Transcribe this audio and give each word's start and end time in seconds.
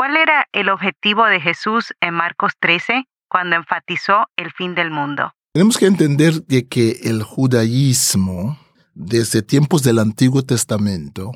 ¿Cuál 0.00 0.16
era 0.16 0.48
el 0.54 0.70
objetivo 0.70 1.26
de 1.26 1.42
Jesús 1.42 1.92
en 2.00 2.14
Marcos 2.14 2.52
13 2.58 3.04
cuando 3.28 3.56
enfatizó 3.56 4.28
el 4.34 4.50
fin 4.50 4.74
del 4.74 4.90
mundo? 4.90 5.34
Tenemos 5.52 5.76
que 5.76 5.84
entender 5.84 6.42
de 6.46 6.66
que 6.66 7.00
el 7.02 7.22
judaísmo, 7.22 8.58
desde 8.94 9.42
tiempos 9.42 9.82
del 9.82 9.98
Antiguo 9.98 10.42
Testamento 10.42 11.32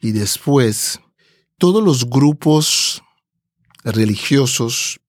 y 0.00 0.12
después, 0.12 1.00
todos 1.58 1.82
los 1.82 2.08
grupos 2.08 3.02
religiosos, 3.82 5.00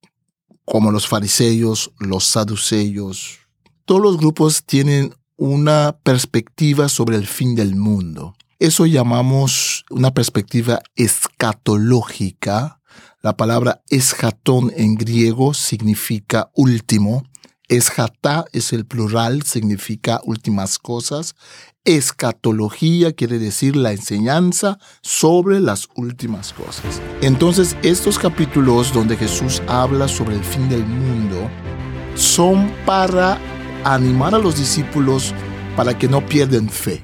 como 0.63 0.91
los 0.91 1.07
fariseos, 1.07 1.91
los 1.99 2.23
saduceos, 2.23 3.37
todos 3.85 4.01
los 4.01 4.17
grupos 4.17 4.65
tienen 4.65 5.13
una 5.35 5.95
perspectiva 6.01 6.89
sobre 6.89 7.17
el 7.17 7.27
fin 7.27 7.53
del 7.53 7.75
mundo. 7.75 8.35
Eso 8.57 8.87
llamamos 8.87 9.85
una 9.91 10.11
perspectiva 10.11 10.79
escatológica. 10.95 12.81
La 13.25 13.35
palabra 13.35 13.81
eschatón 13.89 14.71
en 14.77 14.93
griego 14.93 15.55
significa 15.55 16.51
último. 16.53 17.23
Esjatá 17.67 18.45
es 18.51 18.71
el 18.71 18.85
plural, 18.85 19.41
significa 19.41 20.21
últimas 20.25 20.77
cosas. 20.77 21.33
Escatología 21.85 23.13
quiere 23.13 23.39
decir 23.39 23.77
la 23.77 23.93
enseñanza 23.93 24.77
sobre 25.01 25.59
las 25.59 25.89
últimas 25.95 26.53
cosas. 26.53 27.01
Entonces, 27.23 27.75
estos 27.81 28.19
capítulos 28.19 28.93
donde 28.93 29.17
Jesús 29.17 29.59
habla 29.67 30.07
sobre 30.07 30.35
el 30.35 30.43
fin 30.43 30.69
del 30.69 30.85
mundo 30.85 31.49
son 32.13 32.71
para 32.85 33.39
animar 33.85 34.35
a 34.35 34.37
los 34.37 34.55
discípulos 34.55 35.33
para 35.75 35.97
que 35.97 36.07
no 36.07 36.23
pierdan 36.23 36.69
fe 36.69 37.03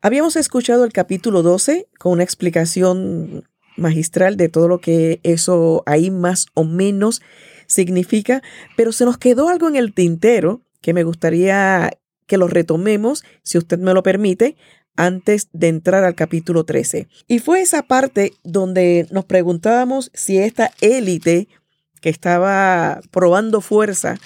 Habíamos 0.00 0.36
escuchado 0.36 0.84
el 0.84 0.92
capítulo 0.92 1.42
12 1.42 1.88
con 1.98 2.12
una 2.12 2.22
explicación 2.22 3.48
magistral 3.76 4.36
de 4.36 4.48
todo 4.48 4.68
lo 4.68 4.80
que 4.80 5.18
eso 5.24 5.82
ahí 5.86 6.12
más 6.12 6.46
o 6.54 6.62
menos 6.62 7.20
significa, 7.66 8.40
pero 8.76 8.92
se 8.92 9.04
nos 9.04 9.18
quedó 9.18 9.48
algo 9.48 9.66
en 9.66 9.74
el 9.74 9.92
tintero 9.92 10.62
que 10.80 10.94
me 10.94 11.02
gustaría 11.02 11.90
que 12.28 12.36
lo 12.36 12.46
retomemos, 12.46 13.24
si 13.42 13.58
usted 13.58 13.80
me 13.80 13.92
lo 13.92 14.04
permite, 14.04 14.56
antes 14.94 15.48
de 15.52 15.66
entrar 15.66 16.04
al 16.04 16.14
capítulo 16.14 16.62
13. 16.62 17.08
Y 17.26 17.40
fue 17.40 17.60
esa 17.60 17.82
parte 17.82 18.34
donde 18.44 19.08
nos 19.10 19.24
preguntábamos 19.24 20.12
si 20.14 20.38
esta 20.38 20.70
élite 20.80 21.48
que 22.00 22.08
estaba 22.08 23.00
probando 23.10 23.60
fuerza 23.60 24.16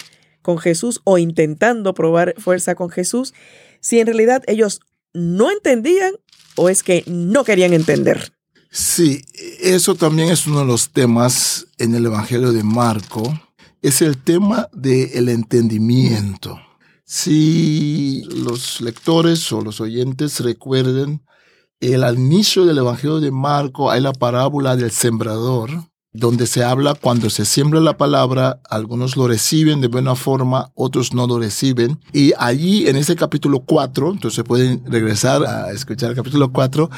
con 0.42 0.58
Jesús 0.58 1.00
o 1.04 1.16
intentando 1.16 1.94
probar 1.94 2.34
fuerza 2.36 2.74
con 2.74 2.90
Jesús, 2.90 3.32
si 3.80 4.00
en 4.00 4.06
realidad 4.06 4.42
ellos 4.46 4.82
no 5.14 5.50
entendían 5.50 6.14
o 6.56 6.68
es 6.68 6.82
que 6.82 7.04
no 7.06 7.44
querían 7.44 7.72
entender. 7.72 8.32
Sí, 8.70 9.22
eso 9.60 9.94
también 9.94 10.30
es 10.30 10.46
uno 10.46 10.60
de 10.60 10.66
los 10.66 10.90
temas 10.90 11.66
en 11.78 11.94
el 11.94 12.06
Evangelio 12.06 12.52
de 12.52 12.62
Marco. 12.62 13.38
Es 13.82 14.00
el 14.00 14.16
tema 14.16 14.68
del 14.72 15.28
entendimiento. 15.28 16.58
Si 17.04 18.22
los 18.24 18.80
lectores 18.80 19.52
o 19.52 19.60
los 19.60 19.80
oyentes 19.80 20.40
recuerden, 20.40 21.22
el 21.80 22.02
inicio 22.16 22.64
del 22.64 22.78
Evangelio 22.78 23.20
de 23.20 23.30
Marco 23.30 23.90
hay 23.90 24.00
la 24.00 24.12
parábola 24.12 24.76
del 24.76 24.92
sembrador 24.92 25.70
donde 26.12 26.46
se 26.46 26.62
habla 26.62 26.94
cuando 26.94 27.30
se 27.30 27.46
siembra 27.46 27.80
la 27.80 27.96
palabra, 27.96 28.60
algunos 28.68 29.16
lo 29.16 29.28
reciben 29.28 29.80
de 29.80 29.88
buena 29.88 30.14
forma, 30.14 30.70
otros 30.74 31.14
no 31.14 31.26
lo 31.26 31.38
reciben. 31.38 31.98
Y 32.12 32.32
allí 32.38 32.86
en 32.86 32.96
ese 32.96 33.16
capítulo 33.16 33.60
4, 33.60 34.12
entonces 34.12 34.44
pueden 34.44 34.82
regresar 34.84 35.44
a 35.44 35.72
escuchar 35.72 36.10
el 36.10 36.16
capítulo 36.16 36.52
4, 36.52 36.90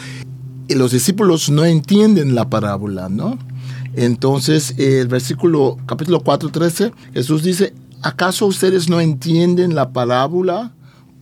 y 0.67 0.75
los 0.75 0.91
discípulos 0.93 1.51
no 1.51 1.65
entienden 1.65 2.35
la 2.35 2.49
parábola, 2.49 3.09
¿no? 3.09 3.39
Entonces, 3.95 4.75
el 4.79 5.07
versículo 5.07 5.77
capítulo 5.87 6.21
4, 6.21 6.49
13, 6.49 6.93
Jesús 7.13 7.45
dice, 7.45 7.75
¿acaso 8.03 8.47
ustedes 8.47 8.89
no 8.89 9.01
entienden 9.01 9.77
la 9.77 9.93
parábola? 9.93 10.73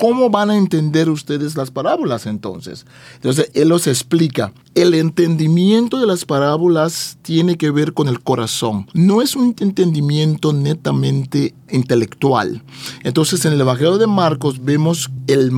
¿Cómo 0.03 0.31
van 0.31 0.51
a 0.51 0.57
entender 0.57 1.09
ustedes 1.09 1.57
las 1.57 1.71
parábolas 1.71 2.27
entonces? 2.27 2.87
Entonces, 3.15 3.53
Él 3.55 3.69
los 3.69 3.87
explica. 3.87 4.53
El 4.75 4.95
entendimiento 4.95 6.01
de 6.01 6.09
las 6.09 6.25
parábolas 6.25 7.19
tiene 7.23 7.57
que 7.57 7.71
ver 7.71 7.95
con 7.95 8.09
el 8.09 8.21
corazón. 8.21 8.89
No 8.95 9.23
es 9.23 9.37
un 9.37 9.55
entendimiento 9.61 10.53
netamente 10.53 11.55
intelectual. 11.71 12.65
Entonces, 13.05 13.45
en 13.45 13.53
el 13.53 13.61
Evangelio 13.61 13.97
de 13.97 14.09
Marcos 14.09 14.65
vemos 14.65 15.09
el 15.29 15.53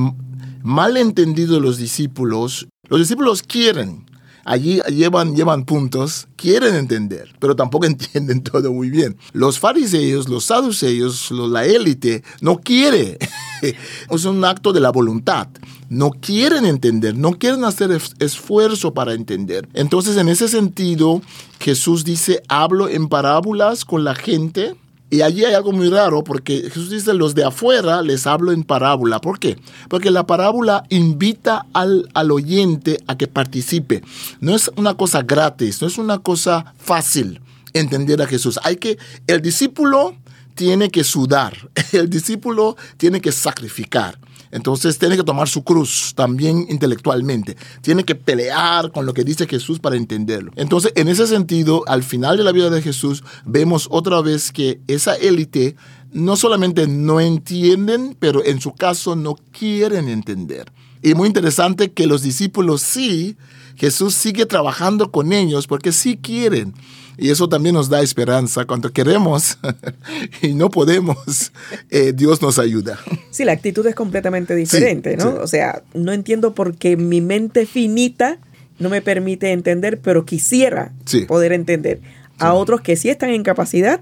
mal 0.61 0.95
entendido 0.97 1.55
de 1.55 1.61
los 1.61 1.77
discípulos. 1.77 2.67
Los 2.87 2.99
discípulos 2.99 3.41
quieren, 3.41 4.05
allí 4.45 4.79
llevan, 4.89 5.35
llevan 5.35 5.65
puntos, 5.65 6.27
quieren 6.37 6.75
entender, 6.75 7.35
pero 7.39 7.55
tampoco 7.55 7.85
entienden 7.87 8.41
todo 8.41 8.71
muy 8.71 8.89
bien. 8.89 9.17
Los 9.33 9.59
fariseos, 9.59 10.29
los 10.29 10.45
saduceos, 10.45 11.31
la 11.31 11.65
élite, 11.65 12.23
no 12.39 12.59
quiere. 12.59 13.17
es 14.09 14.25
un 14.25 14.45
acto 14.45 14.71
de 14.71 14.79
la 14.79 14.91
voluntad. 14.91 15.49
No 15.89 16.11
quieren 16.11 16.65
entender, 16.65 17.15
no 17.15 17.33
quieren 17.33 17.63
hacer 17.63 17.91
esfuerzo 18.19 18.93
para 18.93 19.13
entender. 19.13 19.67
Entonces, 19.73 20.17
en 20.17 20.29
ese 20.29 20.47
sentido, 20.47 21.21
Jesús 21.59 22.03
dice, 22.03 22.41
hablo 22.47 22.87
en 22.87 23.07
parábolas 23.07 23.85
con 23.85 24.03
la 24.03 24.15
gente 24.15 24.75
y 25.09 25.21
allí 25.21 25.45
hay 25.45 25.53
algo 25.53 25.71
muy 25.71 25.89
raro 25.89 26.23
porque 26.23 26.63
Jesús 26.63 26.89
dice, 26.89 27.13
los 27.13 27.35
de 27.35 27.45
afuera 27.45 28.01
les 28.01 28.25
hablo 28.25 28.51
en 28.51 28.63
parábola. 28.63 29.21
¿Por 29.21 29.39
qué? 29.39 29.57
Porque 29.87 30.11
la 30.11 30.25
parábola 30.25 30.83
invita 30.89 31.67
al, 31.73 32.09
al 32.13 32.31
oyente 32.31 32.99
a 33.07 33.17
que 33.17 33.27
participe. 33.27 34.03
No 34.39 34.55
es 34.55 34.71
una 34.75 34.95
cosa 34.95 35.21
gratis, 35.21 35.81
no 35.81 35.87
es 35.87 35.97
una 35.97 36.19
cosa 36.19 36.73
fácil 36.77 37.39
entender 37.73 38.21
a 38.21 38.27
Jesús. 38.27 38.59
Hay 38.63 38.77
que, 38.77 38.97
el 39.27 39.41
discípulo 39.41 40.15
tiene 40.55 40.89
que 40.89 41.03
sudar, 41.03 41.69
el 41.91 42.09
discípulo 42.09 42.75
tiene 42.97 43.21
que 43.21 43.31
sacrificar. 43.31 44.17
Entonces 44.55 44.97
tiene 44.97 45.17
que 45.17 45.23
tomar 45.23 45.49
su 45.49 45.65
cruz 45.65 46.13
también 46.15 46.65
intelectualmente. 46.69 47.57
Tiene 47.81 48.05
que 48.05 48.15
pelear 48.15 48.89
con 48.93 49.05
lo 49.05 49.13
que 49.13 49.25
dice 49.25 49.47
Jesús 49.47 49.79
para 49.79 49.97
entenderlo. 49.97 50.53
Entonces, 50.55 50.93
en 50.95 51.09
ese 51.09 51.27
sentido, 51.27 51.83
al 51.87 52.03
final 52.03 52.37
de 52.37 52.45
la 52.45 52.53
vida 52.53 52.69
de 52.69 52.81
Jesús, 52.81 53.21
vemos 53.43 53.89
otra 53.91 54.21
vez 54.21 54.53
que 54.53 54.79
esa 54.87 55.15
élite 55.15 55.75
no 56.13 56.37
solamente 56.37 56.87
no 56.87 57.19
entienden, 57.19 58.15
pero 58.17 58.45
en 58.45 58.61
su 58.61 58.71
caso 58.71 59.17
no 59.17 59.35
quieren 59.51 60.07
entender. 60.07 60.71
Y 61.01 61.15
muy 61.15 61.27
interesante 61.27 61.91
que 61.91 62.07
los 62.07 62.21
discípulos 62.21 62.81
sí, 62.81 63.35
Jesús 63.75 64.15
sigue 64.15 64.45
trabajando 64.45 65.11
con 65.11 65.33
ellos 65.33 65.67
porque 65.67 65.91
sí 65.91 66.15
quieren. 66.15 66.73
Y 67.17 67.29
eso 67.29 67.47
también 67.49 67.75
nos 67.75 67.89
da 67.89 68.01
esperanza. 68.01 68.65
Cuando 68.65 68.91
queremos 68.91 69.57
y 70.41 70.53
no 70.53 70.69
podemos, 70.69 71.51
eh, 71.89 72.13
Dios 72.13 72.41
nos 72.41 72.59
ayuda. 72.59 72.99
Sí, 73.31 73.45
la 73.45 73.53
actitud 73.53 73.85
es 73.87 73.95
completamente 73.95 74.55
diferente, 74.55 75.17
¿no? 75.17 75.35
O 75.35 75.47
sea, 75.47 75.83
no 75.93 76.11
entiendo 76.11 76.53
por 76.53 76.75
qué 76.75 76.97
mi 76.97 77.21
mente 77.21 77.65
finita 77.65 78.39
no 78.79 78.89
me 78.89 79.01
permite 79.01 79.51
entender, 79.51 79.99
pero 79.99 80.25
quisiera 80.25 80.91
poder 81.27 81.53
entender. 81.53 82.01
A 82.37 82.53
otros 82.53 82.81
que 82.81 82.97
sí 82.97 83.09
están 83.09 83.29
en 83.29 83.43
capacidad 83.43 84.01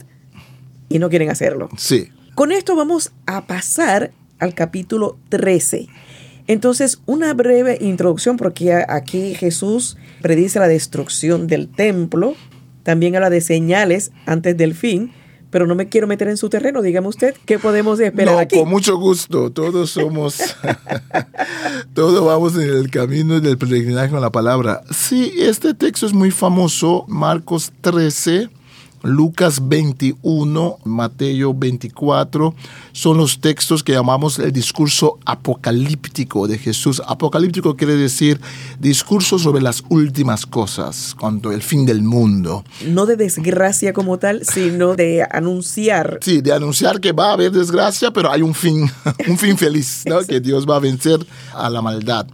y 0.89 0.99
no 0.99 1.09
quieren 1.09 1.29
hacerlo. 1.29 1.69
Sí. 1.77 2.09
Con 2.33 2.51
esto 2.51 2.75
vamos 2.75 3.11
a 3.27 3.45
pasar 3.45 4.11
al 4.39 4.55
capítulo 4.55 5.17
13. 5.29 5.87
Entonces, 6.47 6.99
una 7.05 7.33
breve 7.33 7.77
introducción, 7.79 8.37
porque 8.37 8.73
aquí 8.73 9.35
Jesús 9.35 9.97
predice 10.21 10.59
la 10.59 10.67
destrucción 10.67 11.47
del 11.47 11.69
templo, 11.69 12.35
también 12.83 13.15
habla 13.15 13.29
de 13.29 13.41
señales 13.41 14.11
antes 14.25 14.55
del 14.57 14.75
fin, 14.75 15.11
pero 15.49 15.67
no 15.67 15.75
me 15.75 15.87
quiero 15.87 16.07
meter 16.07 16.27
en 16.27 16.37
su 16.37 16.49
terreno. 16.49 16.81
Dígame 16.81 17.07
usted, 17.07 17.35
¿qué 17.45 17.59
podemos 17.59 17.99
esperar 17.99 18.47
no, 18.51 18.59
Con 18.59 18.69
mucho 18.69 18.97
gusto. 18.97 19.51
Todos 19.51 19.91
somos, 19.91 20.55
todos 21.93 22.25
vamos 22.25 22.55
en 22.55 22.69
el 22.69 22.89
camino 22.89 23.39
del 23.39 23.57
peregrinaje 23.57 24.09
con 24.09 24.21
la 24.21 24.31
palabra. 24.31 24.81
Sí, 24.91 25.33
este 25.37 25.73
texto 25.73 26.05
es 26.05 26.13
muy 26.13 26.31
famoso, 26.31 27.05
Marcos 27.07 27.71
13. 27.81 28.49
Lucas 29.03 29.67
21, 29.67 30.77
Mateo 30.85 31.53
24, 31.53 32.55
son 32.93 33.17
los 33.17 33.39
textos 33.39 33.83
que 33.83 33.91
llamamos 33.91 34.39
el 34.39 34.53
discurso 34.53 35.19
apocalíptico 35.25 36.47
de 36.47 36.57
Jesús. 36.57 37.01
Apocalíptico 37.05 37.75
quiere 37.75 37.97
decir 37.97 38.39
discurso 38.79 39.37
sobre 39.37 39.61
las 39.61 39.83
últimas 39.89 40.45
cosas, 40.45 41.15
cuando 41.19 41.51
el 41.51 41.61
fin 41.61 41.85
del 41.85 42.01
mundo. 42.01 42.63
No 42.87 43.05
de 43.05 43.17
desgracia 43.17 43.91
como 43.91 44.19
tal, 44.19 44.45
sino 44.45 44.95
de 44.95 45.27
anunciar. 45.29 46.19
Sí, 46.21 46.39
de 46.39 46.53
anunciar 46.53 47.01
que 47.01 47.11
va 47.11 47.31
a 47.31 47.33
haber 47.33 47.51
desgracia, 47.51 48.11
pero 48.11 48.31
hay 48.31 48.41
un 48.41 48.53
fin, 48.53 48.89
un 49.27 49.37
fin 49.37 49.57
feliz, 49.57 50.03
¿no? 50.05 50.21
que 50.21 50.39
Dios 50.39 50.65
va 50.67 50.77
a 50.77 50.79
vencer 50.79 51.19
a 51.53 51.69
la 51.69 51.81
maldad. 51.81 52.25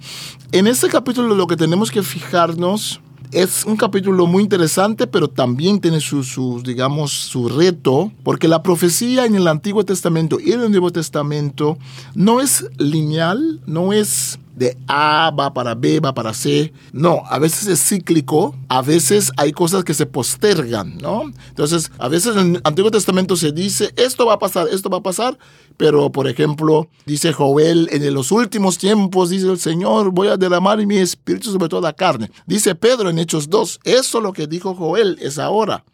En 0.51 0.67
este 0.67 0.87
capítulo 0.87 1.33
lo 1.33 1.47
que 1.47 1.55
tenemos 1.55 1.89
que 1.89 2.03
fijarnos 2.03 3.01
es 3.31 3.63
un 3.65 3.77
capítulo 3.77 4.25
muy 4.25 4.43
interesante, 4.43 5.05
pero 5.05 5.27
también 5.27 5.79
tiene 5.79 5.99
su, 6.01 6.61
digamos, 6.63 7.11
su 7.11 7.47
reto, 7.47 8.11
porque 8.23 8.47
la 8.47 8.63
profecía 8.63 9.25
en 9.25 9.35
el 9.35 9.47
Antiguo 9.47 9.85
Testamento 9.85 10.39
y 10.39 10.51
en 10.53 10.61
el 10.61 10.71
Nuevo 10.71 10.91
Testamento 10.91 11.77
no 12.15 12.41
es 12.41 12.65
lineal, 12.77 13.61
no 13.65 13.93
es 13.93 14.39
de 14.59 14.77
A 14.87 15.31
va 15.31 15.53
para 15.53 15.73
B, 15.73 16.01
va 16.01 16.13
para 16.13 16.33
C. 16.33 16.73
No, 16.91 17.23
a 17.29 17.39
veces 17.39 17.67
es 17.67 17.81
cíclico, 17.81 18.53
a 18.67 18.81
veces 18.81 19.31
hay 19.37 19.53
cosas 19.53 19.85
que 19.85 19.93
se 19.93 20.05
postergan, 20.05 20.97
¿no? 20.97 21.23
Entonces, 21.47 21.89
a 21.97 22.09
veces 22.09 22.35
en 22.35 22.55
el 22.57 22.61
Antiguo 22.65 22.91
Testamento 22.91 23.37
se 23.37 23.53
dice, 23.53 23.93
esto 23.95 24.25
va 24.25 24.33
a 24.33 24.39
pasar, 24.39 24.67
esto 24.69 24.89
va 24.89 24.97
a 24.97 25.03
pasar, 25.03 25.39
pero 25.77 26.11
por 26.11 26.27
ejemplo, 26.27 26.89
dice 27.05 27.31
Joel, 27.31 27.87
en 27.91 28.13
los 28.13 28.33
últimos 28.33 28.77
tiempos, 28.77 29.29
dice 29.29 29.49
el 29.49 29.59
Señor, 29.59 30.11
voy 30.11 30.27
a 30.27 30.35
derramar 30.35 30.85
mi 30.85 30.97
espíritu 30.97 31.53
sobre 31.53 31.69
toda 31.69 31.93
carne. 31.93 32.29
Dice 32.45 32.75
Pedro 32.75 33.09
en 33.09 33.17
Hechos 33.17 33.49
2, 33.49 33.79
eso 33.85 34.19
lo 34.19 34.33
que 34.33 34.45
dijo 34.45 34.75
Joel 34.75 35.17
es 35.21 35.39
ahora. 35.39 35.85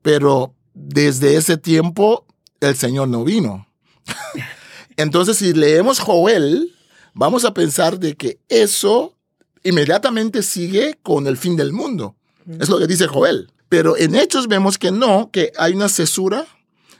Pero 0.00 0.54
desde 0.72 1.36
ese 1.36 1.58
tiempo 1.58 2.24
el 2.60 2.76
Señor 2.76 3.08
no 3.08 3.24
vino. 3.24 3.66
Entonces, 4.96 5.36
si 5.36 5.52
leemos 5.52 6.00
Joel, 6.00 6.74
vamos 7.14 7.44
a 7.44 7.54
pensar 7.54 7.98
de 7.98 8.16
que 8.16 8.38
eso 8.48 9.14
inmediatamente 9.62 10.42
sigue 10.42 10.98
con 11.02 11.26
el 11.26 11.36
fin 11.36 11.56
del 11.56 11.72
mundo. 11.72 12.16
Es 12.58 12.68
lo 12.68 12.78
que 12.78 12.86
dice 12.86 13.06
Joel. 13.06 13.50
Pero 13.68 13.96
en 13.96 14.16
Hechos 14.16 14.48
vemos 14.48 14.78
que 14.78 14.90
no, 14.90 15.30
que 15.30 15.52
hay 15.56 15.74
una 15.74 15.88
cesura, 15.88 16.46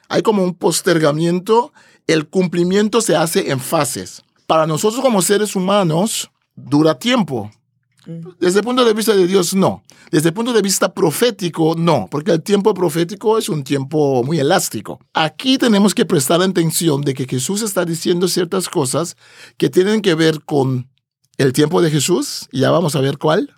hay 0.08 0.22
como 0.22 0.44
un 0.44 0.54
postergamiento, 0.54 1.72
el 2.06 2.28
cumplimiento 2.28 3.00
se 3.00 3.16
hace 3.16 3.50
en 3.50 3.60
fases. 3.60 4.22
Para 4.46 4.66
nosotros 4.66 5.02
como 5.02 5.22
seres 5.22 5.56
humanos, 5.56 6.30
dura 6.54 6.98
tiempo. 6.98 7.50
Desde 8.38 8.60
el 8.60 8.64
punto 8.64 8.84
de 8.84 8.94
vista 8.94 9.14
de 9.14 9.26
Dios, 9.26 9.54
no. 9.54 9.82
Desde 10.10 10.28
el 10.28 10.34
punto 10.34 10.52
de 10.52 10.62
vista 10.62 10.92
profético, 10.92 11.74
no, 11.76 12.08
porque 12.10 12.32
el 12.32 12.42
tiempo 12.42 12.74
profético 12.74 13.38
es 13.38 13.48
un 13.48 13.62
tiempo 13.62 14.22
muy 14.24 14.40
elástico. 14.40 14.98
Aquí 15.14 15.58
tenemos 15.58 15.94
que 15.94 16.04
prestar 16.04 16.42
atención 16.42 17.02
de 17.02 17.14
que 17.14 17.26
Jesús 17.26 17.62
está 17.62 17.84
diciendo 17.84 18.28
ciertas 18.28 18.68
cosas 18.68 19.16
que 19.56 19.70
tienen 19.70 20.02
que 20.02 20.14
ver 20.14 20.42
con 20.44 20.88
el 21.38 21.52
tiempo 21.52 21.80
de 21.80 21.90
Jesús, 21.90 22.48
ya 22.52 22.70
vamos 22.70 22.96
a 22.96 23.00
ver 23.00 23.16
cuál, 23.16 23.54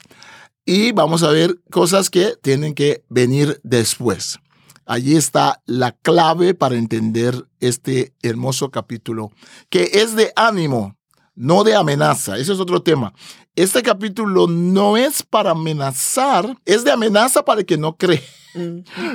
y 0.65 0.93
vamos 0.93 1.23
a 1.23 1.31
ver 1.31 1.59
cosas 1.71 2.11
que 2.11 2.35
tienen 2.41 2.75
que 2.75 3.05
venir 3.09 3.61
después. 3.65 4.39
Allí 4.85 5.17
está 5.17 5.63
la 5.65 5.93
clave 5.93 6.55
para 6.55 6.77
entender 6.77 7.47
este 7.61 8.15
hermoso 8.23 8.71
capítulo, 8.71 9.31
que 9.69 9.91
es 9.95 10.15
de 10.17 10.33
ánimo, 10.37 10.97
no 11.35 11.65
de 11.65 11.75
amenaza. 11.75 12.37
Ese 12.37 12.53
es 12.53 12.61
otro 12.61 12.83
tema. 12.83 13.15
Este 13.55 13.83
capítulo 13.83 14.47
no 14.47 14.97
es 14.97 15.23
para 15.23 15.51
amenazar, 15.51 16.57
es 16.65 16.85
de 16.85 16.91
amenaza 16.91 17.45
para 17.45 17.61
el 17.61 17.67
que 17.67 17.79
no 17.79 17.97
cree. 17.97 18.23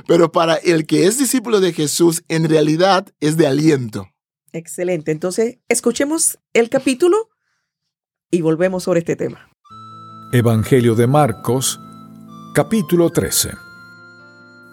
Pero 0.07 0.31
para 0.31 0.55
el 0.55 0.85
que 0.85 1.05
es 1.05 1.17
discípulo 1.19 1.59
de 1.59 1.73
Jesús, 1.73 2.23
en 2.27 2.49
realidad 2.49 3.07
es 3.19 3.37
de 3.37 3.47
aliento. 3.47 4.07
Excelente. 4.51 5.11
Entonces, 5.11 5.59
escuchemos 5.67 6.39
el 6.53 6.69
capítulo 6.69 7.29
y 8.31 8.41
volvemos 8.41 8.83
sobre 8.83 8.99
este 8.99 9.15
tema. 9.15 9.49
Evangelio 10.33 10.95
de 10.95 11.07
Marcos, 11.07 11.79
capítulo 12.53 13.09
13. 13.09 13.51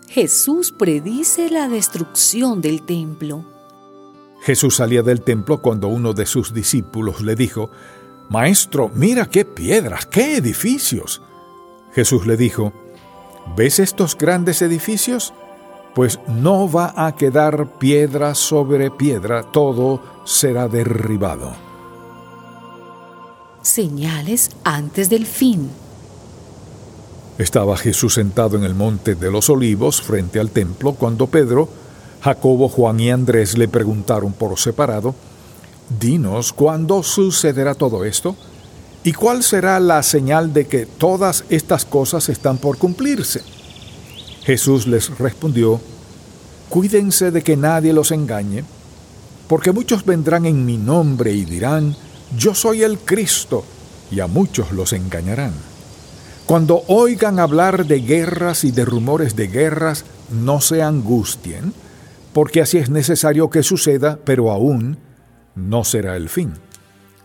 Jesús 0.08 0.72
predice 0.72 1.50
la 1.50 1.68
destrucción 1.68 2.60
del 2.60 2.84
templo. 2.84 3.53
Jesús 4.44 4.76
salía 4.76 5.02
del 5.02 5.22
templo 5.22 5.62
cuando 5.62 5.88
uno 5.88 6.12
de 6.12 6.26
sus 6.26 6.52
discípulos 6.52 7.22
le 7.22 7.34
dijo, 7.34 7.70
Maestro, 8.28 8.90
mira 8.94 9.24
qué 9.24 9.46
piedras, 9.46 10.04
qué 10.04 10.36
edificios. 10.36 11.22
Jesús 11.94 12.26
le 12.26 12.36
dijo, 12.36 12.74
¿ves 13.56 13.78
estos 13.78 14.18
grandes 14.18 14.60
edificios? 14.60 15.32
Pues 15.94 16.20
no 16.28 16.70
va 16.70 16.92
a 16.94 17.16
quedar 17.16 17.78
piedra 17.78 18.34
sobre 18.34 18.90
piedra, 18.90 19.44
todo 19.44 20.02
será 20.26 20.68
derribado. 20.68 21.54
Señales 23.62 24.50
antes 24.62 25.08
del 25.08 25.24
fin. 25.24 25.70
Estaba 27.38 27.78
Jesús 27.78 28.12
sentado 28.12 28.58
en 28.58 28.64
el 28.64 28.74
monte 28.74 29.14
de 29.14 29.30
los 29.30 29.48
olivos 29.48 30.02
frente 30.02 30.38
al 30.38 30.50
templo 30.50 30.92
cuando 30.92 31.28
Pedro, 31.28 31.83
Jacobo, 32.24 32.70
Juan 32.70 33.00
y 33.00 33.10
Andrés 33.10 33.58
le 33.58 33.68
preguntaron 33.68 34.32
por 34.32 34.58
separado, 34.58 35.14
Dinos, 36.00 36.54
¿cuándo 36.54 37.02
sucederá 37.02 37.74
todo 37.74 38.02
esto? 38.06 38.34
¿Y 39.02 39.12
cuál 39.12 39.42
será 39.42 39.78
la 39.78 40.02
señal 40.02 40.54
de 40.54 40.66
que 40.66 40.86
todas 40.86 41.44
estas 41.50 41.84
cosas 41.84 42.30
están 42.30 42.56
por 42.56 42.78
cumplirse? 42.78 43.42
Jesús 44.44 44.86
les 44.86 45.18
respondió, 45.18 45.78
Cuídense 46.70 47.30
de 47.30 47.42
que 47.42 47.58
nadie 47.58 47.92
los 47.92 48.10
engañe, 48.10 48.64
porque 49.46 49.72
muchos 49.72 50.06
vendrán 50.06 50.46
en 50.46 50.64
mi 50.64 50.78
nombre 50.78 51.30
y 51.30 51.44
dirán, 51.44 51.94
Yo 52.38 52.54
soy 52.54 52.84
el 52.84 53.00
Cristo, 53.00 53.66
y 54.10 54.20
a 54.20 54.26
muchos 54.28 54.72
los 54.72 54.94
engañarán. 54.94 55.52
Cuando 56.46 56.84
oigan 56.88 57.38
hablar 57.38 57.84
de 57.84 58.00
guerras 58.00 58.64
y 58.64 58.70
de 58.70 58.86
rumores 58.86 59.36
de 59.36 59.48
guerras, 59.48 60.06
no 60.30 60.62
se 60.62 60.82
angustien, 60.82 61.74
porque 62.34 62.60
así 62.60 62.78
es 62.78 62.90
necesario 62.90 63.48
que 63.48 63.62
suceda, 63.62 64.18
pero 64.24 64.50
aún 64.50 64.98
no 65.54 65.84
será 65.84 66.16
el 66.16 66.28
fin. 66.28 66.52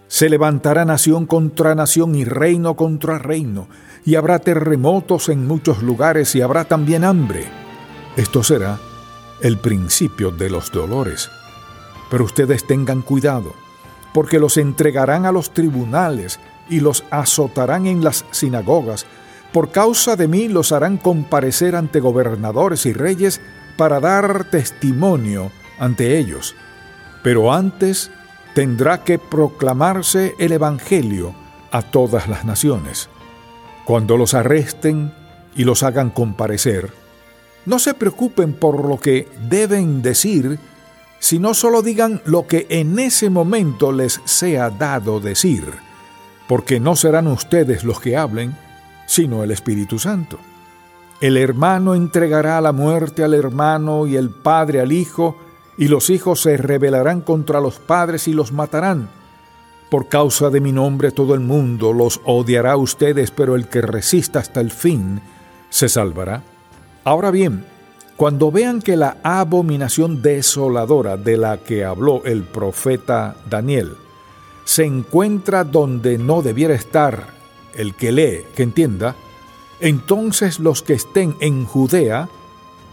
Se 0.07 0.29
levantará 0.29 0.85
nación 0.85 1.25
contra 1.25 1.75
nación 1.75 2.15
y 2.15 2.23
reino 2.23 2.75
contra 2.75 3.17
reino, 3.17 3.67
y 4.06 4.15
habrá 4.15 4.39
terremotos 4.39 5.29
en 5.29 5.45
muchos 5.47 5.83
lugares 5.83 6.35
y 6.35 6.41
habrá 6.41 6.65
también 6.65 7.03
hambre. 7.03 7.45
Esto 8.15 8.44
será 8.44 8.79
el 9.41 9.57
principio 9.57 10.31
de 10.31 10.50
los 10.50 10.71
dolores. 10.71 11.29
Pero 12.12 12.23
ustedes 12.25 12.65
tengan 12.65 13.01
cuidado, 13.01 13.53
porque 14.13 14.39
los 14.39 14.57
entregarán 14.57 15.25
a 15.25 15.31
los 15.31 15.53
tribunales 15.53 16.39
y 16.69 16.81
los 16.81 17.03
azotarán 17.09 17.88
en 17.88 18.03
las 18.03 18.25
sinagogas. 18.31 19.07
Por 19.51 19.71
causa 19.71 20.15
de 20.15 20.27
mí 20.27 20.48
los 20.48 20.72
harán 20.72 20.98
comparecer 20.98 21.75
ante 21.75 22.00
gobernadores 22.00 22.86
y 22.86 22.93
reyes 22.93 23.41
para 23.79 24.01
dar 24.01 24.43
testimonio 24.43 25.53
ante 25.79 26.19
ellos. 26.19 26.53
Pero 27.24 27.53
antes 27.53 28.12
tendrá 28.53 29.05
que 29.05 29.17
proclamarse 29.17 30.36
el 30.38 30.51
Evangelio 30.51 31.33
a 31.71 31.81
todas 31.81 32.27
las 32.27 32.43
naciones. 32.43 33.07
Cuando 33.86 34.17
los 34.17 34.33
arresten 34.33 35.13
y 35.55 35.63
los 35.63 35.83
hagan 35.83 36.09
comparecer, 36.09 36.91
no 37.65 37.79
se 37.79 37.93
preocupen 37.93 38.51
por 38.51 38.83
lo 38.83 39.00
que 39.00 39.29
deben 39.48 40.01
decir, 40.01 40.59
sino 41.19 41.53
solo 41.53 41.81
digan 41.81 42.21
lo 42.25 42.48
que 42.48 42.67
en 42.69 43.00
ese 43.00 43.29
momento 43.29 43.93
les 43.93 44.19
sea 44.25 44.71
dado 44.71 45.21
decir, 45.21 45.63
porque 46.50 46.81
no 46.81 46.98
serán 46.98 47.27
ustedes 47.27 47.86
los 47.86 48.01
que 48.01 48.17
hablen, 48.17 48.57
sino 49.05 49.41
el 49.41 49.51
Espíritu 49.51 50.00
Santo. 50.00 50.38
El 51.21 51.35
hermano 51.35 51.95
entregará 51.95 52.61
la 52.61 52.71
muerte 52.71 53.23
al 53.25 53.33
hermano 53.33 54.07
y 54.07 54.15
el 54.15 54.29
padre 54.29 54.79
al 54.79 54.93
hijo, 54.93 55.35
y 55.77 55.89
los 55.89 56.09
hijos 56.09 56.41
se 56.41 56.55
rebelarán 56.55 57.21
contra 57.21 57.59
los 57.59 57.79
padres 57.79 58.27
y 58.29 58.33
los 58.33 58.53
matarán. 58.53 59.09
Por 59.89 60.07
causa 60.07 60.49
de 60.49 60.61
mi 60.61 60.71
nombre 60.71 61.11
todo 61.11 61.33
el 61.33 61.41
mundo 61.41 61.91
los 61.91 62.21
odiará 62.23 62.73
a 62.73 62.77
ustedes, 62.77 63.31
pero 63.31 63.55
el 63.55 63.67
que 63.67 63.81
resista 63.81 64.39
hasta 64.39 64.61
el 64.61 64.71
fin 64.71 65.19
se 65.69 65.89
salvará. 65.89 66.43
Ahora 67.03 67.31
bien, 67.31 67.65
cuando 68.15 68.51
vean 68.51 68.81
que 68.81 68.95
la 68.95 69.17
abominación 69.23 70.21
desoladora 70.21 71.17
de 71.17 71.38
la 71.38 71.57
que 71.57 71.83
habló 71.83 72.23
el 72.25 72.43
profeta 72.43 73.35
Daniel 73.49 73.95
se 74.63 74.85
encuentra 74.85 75.63
donde 75.63 76.17
no 76.17 76.41
debiera 76.41 76.75
estar, 76.75 77.27
el 77.73 77.95
que 77.95 78.11
lee, 78.11 78.45
que 78.55 78.63
entienda, 78.63 79.15
entonces 79.79 80.59
los 80.59 80.83
que 80.83 80.93
estén 80.93 81.36
en 81.39 81.65
Judea 81.65 82.29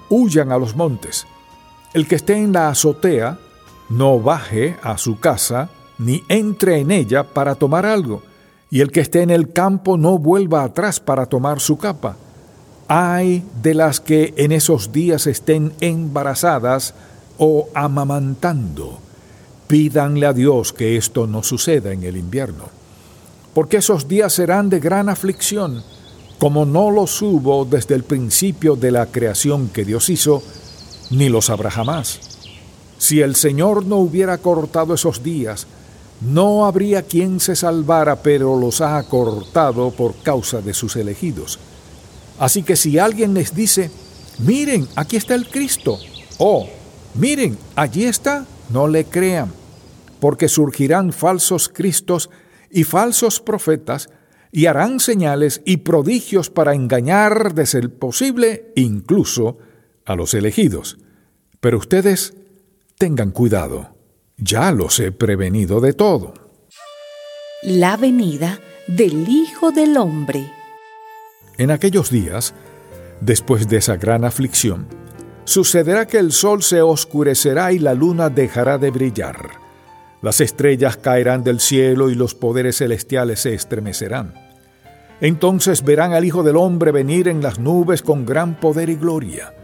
huyan 0.08 0.52
a 0.52 0.58
los 0.58 0.76
montes. 0.76 1.26
El 1.94 2.06
que 2.06 2.16
esté 2.16 2.34
en 2.34 2.52
la 2.52 2.68
azotea 2.68 3.38
no 3.88 4.20
baje 4.20 4.76
a 4.82 4.98
su 4.98 5.18
casa 5.18 5.70
ni 5.98 6.22
entre 6.28 6.78
en 6.80 6.90
ella 6.90 7.24
para 7.24 7.54
tomar 7.54 7.86
algo, 7.86 8.22
y 8.70 8.80
el 8.80 8.90
que 8.90 9.00
esté 9.00 9.22
en 9.22 9.30
el 9.30 9.52
campo 9.52 9.96
no 9.96 10.18
vuelva 10.18 10.64
atrás 10.64 11.00
para 11.00 11.26
tomar 11.26 11.60
su 11.60 11.78
capa. 11.78 12.16
Hay 12.88 13.44
de 13.62 13.74
las 13.74 14.00
que 14.00 14.34
en 14.36 14.52
esos 14.52 14.92
días 14.92 15.26
estén 15.26 15.72
embarazadas 15.80 16.94
o 17.38 17.68
amamantando. 17.74 18.98
Pídanle 19.66 20.26
a 20.26 20.32
Dios 20.32 20.72
que 20.72 20.96
esto 20.96 21.26
no 21.26 21.42
suceda 21.42 21.92
en 21.92 22.04
el 22.04 22.16
invierno, 22.16 22.64
porque 23.54 23.78
esos 23.78 24.06
días 24.06 24.32
serán 24.32 24.68
de 24.68 24.80
gran 24.80 25.08
aflicción, 25.08 25.82
como 26.38 26.64
no 26.66 26.90
los 26.90 27.22
hubo 27.22 27.64
desde 27.64 27.94
el 27.94 28.04
principio 28.04 28.76
de 28.76 28.90
la 28.90 29.06
creación 29.06 29.68
que 29.68 29.84
Dios 29.84 30.10
hizo, 30.10 30.42
ni 31.10 31.28
los 31.28 31.50
habrá 31.50 31.70
jamás. 31.70 32.20
Si 32.98 33.20
el 33.20 33.36
Señor 33.36 33.86
no 33.86 33.96
hubiera 33.96 34.38
cortado 34.38 34.94
esos 34.94 35.22
días, 35.22 35.66
no 36.20 36.66
habría 36.66 37.02
quien 37.02 37.40
se 37.40 37.56
salvara, 37.56 38.16
pero 38.16 38.58
los 38.58 38.80
ha 38.80 39.02
cortado 39.04 39.90
por 39.90 40.14
causa 40.16 40.60
de 40.60 40.72
sus 40.72 40.96
elegidos. 40.96 41.58
Así 42.38 42.62
que 42.62 42.76
si 42.76 42.98
alguien 42.98 43.34
les 43.34 43.54
dice, 43.54 43.90
miren, 44.38 44.88
aquí 44.96 45.16
está 45.16 45.34
el 45.34 45.48
Cristo, 45.48 45.98
o 46.38 46.68
miren, 47.14 47.56
allí 47.74 48.04
está, 48.04 48.46
no 48.70 48.88
le 48.88 49.04
crean, 49.04 49.52
porque 50.20 50.48
surgirán 50.48 51.12
falsos 51.12 51.68
Cristos 51.68 52.30
y 52.70 52.84
falsos 52.84 53.40
profetas, 53.40 54.08
y 54.52 54.66
harán 54.66 55.00
señales 55.00 55.62
y 55.64 55.78
prodigios 55.78 56.50
para 56.50 56.74
engañar, 56.74 57.54
de 57.54 57.66
ser 57.66 57.98
posible, 57.98 58.72
incluso 58.74 59.58
a 60.04 60.16
los 60.16 60.34
elegidos. 60.34 60.98
Pero 61.60 61.78
ustedes 61.78 62.34
tengan 62.98 63.30
cuidado, 63.30 63.96
ya 64.36 64.72
los 64.72 64.98
he 65.00 65.12
prevenido 65.12 65.80
de 65.80 65.92
todo. 65.92 66.34
La 67.62 67.96
venida 67.96 68.60
del 68.86 69.28
Hijo 69.28 69.72
del 69.72 69.96
Hombre. 69.96 70.52
En 71.58 71.70
aquellos 71.70 72.10
días, 72.10 72.54
después 73.20 73.68
de 73.68 73.78
esa 73.78 73.96
gran 73.96 74.24
aflicción, 74.24 74.86
sucederá 75.44 76.06
que 76.06 76.18
el 76.18 76.32
sol 76.32 76.62
se 76.62 76.82
oscurecerá 76.82 77.72
y 77.72 77.78
la 77.78 77.94
luna 77.94 78.28
dejará 78.28 78.78
de 78.78 78.90
brillar. 78.90 79.65
Las 80.26 80.40
estrellas 80.40 80.96
caerán 80.96 81.44
del 81.44 81.60
cielo 81.60 82.10
y 82.10 82.16
los 82.16 82.34
poderes 82.34 82.78
celestiales 82.78 83.38
se 83.38 83.54
estremecerán. 83.54 84.34
Entonces 85.20 85.84
verán 85.84 86.14
al 86.14 86.24
Hijo 86.24 86.42
del 86.42 86.56
Hombre 86.56 86.90
venir 86.90 87.28
en 87.28 87.44
las 87.44 87.60
nubes 87.60 88.02
con 88.02 88.26
gran 88.26 88.58
poder 88.58 88.90
y 88.90 88.96
gloria. 88.96 89.54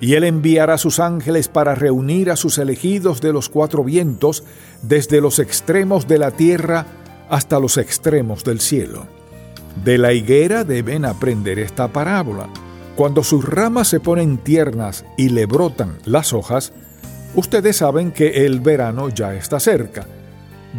Y 0.00 0.14
él 0.14 0.22
enviará 0.22 0.78
sus 0.78 1.00
ángeles 1.00 1.48
para 1.48 1.74
reunir 1.74 2.30
a 2.30 2.36
sus 2.36 2.58
elegidos 2.58 3.20
de 3.20 3.32
los 3.32 3.48
cuatro 3.48 3.82
vientos, 3.82 4.44
desde 4.80 5.20
los 5.20 5.40
extremos 5.40 6.06
de 6.06 6.18
la 6.18 6.30
tierra 6.30 6.86
hasta 7.28 7.58
los 7.58 7.76
extremos 7.76 8.44
del 8.44 8.60
cielo. 8.60 9.08
De 9.84 9.98
la 9.98 10.12
higuera 10.12 10.62
deben 10.62 11.04
aprender 11.04 11.58
esta 11.58 11.88
parábola. 11.88 12.48
Cuando 12.94 13.24
sus 13.24 13.44
ramas 13.44 13.88
se 13.88 13.98
ponen 13.98 14.38
tiernas 14.38 15.04
y 15.16 15.30
le 15.30 15.46
brotan 15.46 15.98
las 16.04 16.32
hojas, 16.32 16.72
ustedes 17.36 17.76
saben 17.76 18.10
que 18.10 18.44
el 18.44 18.60
verano 18.60 19.08
ya 19.08 19.34
está 19.34 19.60
cerca. 19.60 20.06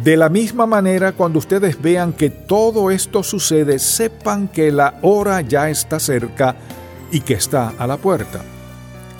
De 0.04 0.16
la 0.16 0.28
misma 0.28 0.66
manera, 0.66 1.12
cuando 1.12 1.38
ustedes 1.38 1.80
vean 1.80 2.12
que 2.12 2.30
todo 2.30 2.90
esto 2.90 3.22
sucede, 3.22 3.78
sepan 3.78 4.48
que 4.48 4.70
la 4.70 4.98
hora 5.02 5.40
ya 5.40 5.70
está 5.70 5.98
cerca 5.98 6.54
y 7.10 7.20
que 7.20 7.34
está 7.34 7.72
a 7.78 7.86
la 7.86 7.96
puerta. 7.96 8.42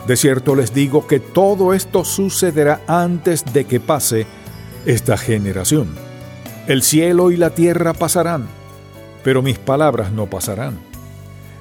De 0.07 0.17
cierto 0.17 0.55
les 0.55 0.73
digo 0.73 1.07
que 1.07 1.21
todo 1.21 1.75
esto 1.75 2.05
sucederá 2.05 2.81
antes 2.87 3.45
de 3.53 3.65
que 3.65 3.81
pase 3.81 4.27
esta 4.87 5.17
generación. 5.17 5.89
El 6.67 6.83
cielo 6.83 7.31
y 7.31 7.37
la 7.37 7.51
tierra 7.51 7.93
pasarán, 7.93 8.47
pero 9.25 9.43
mis 9.43 9.59
palabras 9.59 10.13
no 10.13 10.27
pasarán. 10.27 10.79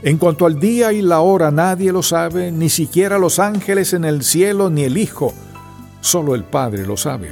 En 0.03 0.17
cuanto 0.17 0.45
al 0.45 0.59
día 0.59 0.93
y 0.93 1.01
la 1.01 1.21
hora 1.21 1.49
nadie 1.49 1.91
lo 1.91 2.03
sabe, 2.03 2.51
ni 2.51 2.69
siquiera 2.69 3.17
los 3.17 3.39
ángeles 3.39 3.93
en 3.93 4.05
el 4.05 4.23
cielo 4.23 4.69
ni 4.69 4.83
el 4.83 4.97
Hijo, 4.97 5.33
solo 6.01 6.35
el 6.35 6.43
Padre 6.43 6.85
lo 6.85 6.97
sabe. 6.97 7.31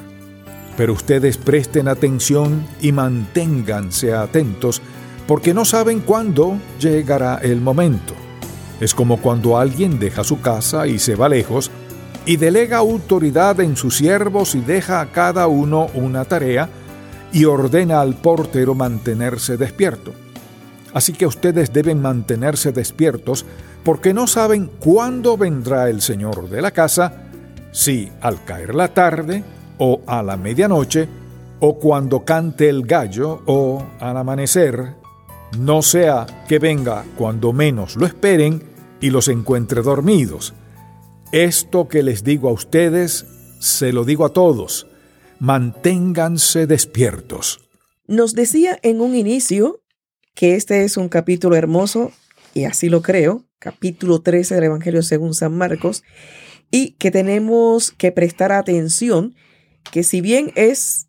Pero 0.78 0.94
ustedes 0.94 1.38
presten 1.38 1.88
atención 1.88 2.66
y 2.82 2.92
manténganse 2.92 4.14
atentos, 4.14 4.82
porque 5.28 5.54
no 5.54 5.66
saben 5.66 6.02
cuándo 6.02 6.58
llegará 6.80 7.40
el 7.42 7.62
momento. 7.62 8.14
Es 8.80 8.94
como 8.94 9.18
cuando 9.18 9.58
alguien 9.58 10.00
deja 10.00 10.24
su 10.24 10.42
casa 10.42 10.86
y 10.88 11.00
se 11.00 11.16
va 11.16 11.30
lejos, 11.30 11.72
y 12.26 12.38
delega 12.38 12.78
autoridad 12.78 13.60
en 13.60 13.76
sus 13.76 13.98
siervos 13.98 14.56
y 14.56 14.60
deja 14.60 15.00
a 15.00 15.12
cada 15.12 15.48
uno 15.48 15.88
una 15.94 16.26
tarea, 16.26 16.70
y 17.32 17.46
ordena 17.46 18.02
al 18.02 18.16
portero 18.16 18.76
mantenerse 18.76 19.58
despierto. 19.58 20.14
Así 20.94 21.12
que 21.12 21.28
ustedes 21.28 21.74
deben 21.74 22.02
mantenerse 22.02 22.72
despiertos 22.72 23.46
porque 23.84 24.14
no 24.14 24.28
saben 24.28 24.72
cuándo 24.80 25.38
vendrá 25.38 25.90
el 25.90 26.02
Señor 26.02 26.50
de 26.50 26.62
la 26.62 26.72
casa, 26.72 27.25
si 27.76 28.10
al 28.22 28.46
caer 28.46 28.74
la 28.74 28.94
tarde 28.94 29.44
o 29.78 30.02
a 30.08 30.24
la 30.24 30.38
medianoche, 30.38 31.10
o 31.60 31.78
cuando 31.78 32.24
cante 32.24 32.70
el 32.70 32.86
gallo 32.86 33.42
o 33.46 33.86
al 34.00 34.16
amanecer, 34.16 34.94
no 35.60 35.82
sea 35.82 36.26
que 36.48 36.58
venga 36.58 37.04
cuando 37.18 37.52
menos 37.52 37.98
lo 37.98 38.06
esperen 38.06 38.64
y 39.02 39.10
los 39.10 39.28
encuentre 39.28 39.82
dormidos. 39.82 40.54
Esto 41.34 41.90
que 41.90 42.02
les 42.02 42.24
digo 42.24 42.48
a 42.48 42.54
ustedes, 42.54 43.26
se 43.60 43.92
lo 43.92 44.06
digo 44.06 44.24
a 44.26 44.30
todos, 44.30 44.88
manténganse 45.40 46.68
despiertos. 46.68 47.60
Nos 48.08 48.36
decía 48.36 48.80
en 48.84 49.02
un 49.02 49.16
inicio 49.16 49.82
que 50.34 50.56
este 50.56 50.86
es 50.86 50.96
un 50.96 51.10
capítulo 51.10 51.58
hermoso, 51.58 52.14
y 52.54 52.64
así 52.64 52.88
lo 52.88 53.02
creo, 53.02 53.44
capítulo 53.60 54.22
13 54.22 54.56
del 54.56 54.64
Evangelio 54.66 55.04
según 55.04 55.34
San 55.34 55.58
Marcos, 55.58 56.04
y 56.76 56.92
que 57.00 57.10
tenemos 57.10 57.92
que 57.94 58.12
prestar 58.12 58.52
atención, 58.52 59.34
que 59.94 60.04
si 60.04 60.20
bien 60.20 60.52
es 60.56 61.08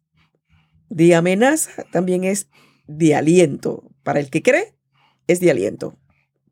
de 0.91 1.17
amenaza, 1.17 1.83
también 1.91 2.23
es 2.23 2.47
de 2.87 3.17
aliento. 3.17 3.83
Para 4.05 4.21
el 4.21 4.31
que 4.31 4.45
cree, 4.45 4.77
es 5.27 5.41
de 5.41 5.51
aliento. 5.51 5.99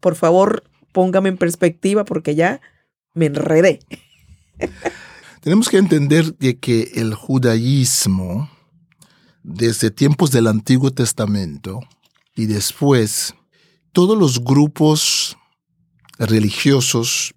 Por 0.01 0.17
favor, 0.17 0.65
póngame 0.91 1.29
en 1.29 1.37
perspectiva 1.37 2.05
porque 2.05 2.35
ya 2.35 2.61
me 3.15 3.27
enredé. 3.27 3.79
Tenemos 5.43 5.69
que 5.69 5.79
entender 5.79 6.37
de 6.39 6.59
que 6.59 6.91
el 6.97 7.15
judaísmo, 7.15 8.51
desde 9.45 9.93
tiempos 9.93 10.33
del 10.33 10.49
Antiguo 10.49 10.91
Testamento, 10.91 11.79
y 12.35 12.47
después, 12.47 13.37
todos 13.93 14.19
los 14.19 14.43
grupos 14.43 15.37
religiosos, 16.19 17.33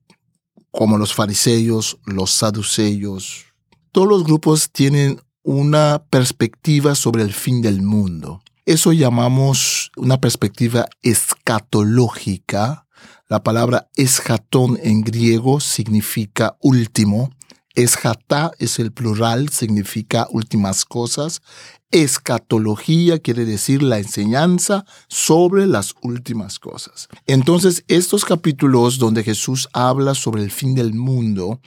como 0.71 0.97
los 0.97 1.13
fariseos, 1.13 1.97
los 2.05 2.31
saduceos, 2.31 3.45
todos 3.91 4.07
los 4.07 4.24
grupos 4.24 4.69
tienen 4.71 5.19
una 5.43 6.03
perspectiva 6.09 6.93
sobre 6.93 7.24
el 7.24 7.33
fin 7.33 7.62
del 7.62 7.81
mundo. 7.81 8.41
Eso 8.65 8.91
llamamos 8.91 9.91
una 9.95 10.19
perspectiva 10.19 10.88
escatológica. 11.01 12.86
La 13.29 13.41
palabra 13.41 13.88
escatón 13.95 14.77
en 14.83 15.01
griego 15.01 15.62
significa 15.62 16.57
último. 16.62 17.31
Esjatá 17.77 18.53
es 18.57 18.79
el 18.79 18.91
plural, 18.91 19.50
significa 19.50 20.27
últimas 20.31 20.84
cosas. 20.84 21.43
Escatología 21.91 23.19
quiere 23.19 23.46
decir 23.46 23.84
la 23.84 24.00
enseñanza 24.00 24.84
sobre 25.07 25.67
las 25.67 25.93
últimas 26.01 26.57
cosas. 26.57 27.07
Entonces, 27.27 27.86
estos 27.88 28.25
capítulos 28.25 28.98
donde 28.98 29.24
Jesús 29.24 29.69
habla 29.74 30.15
sobre 30.15 30.41
el 30.41 30.50
fin 30.50 30.74
del 30.74 30.96
mundo 30.96 31.62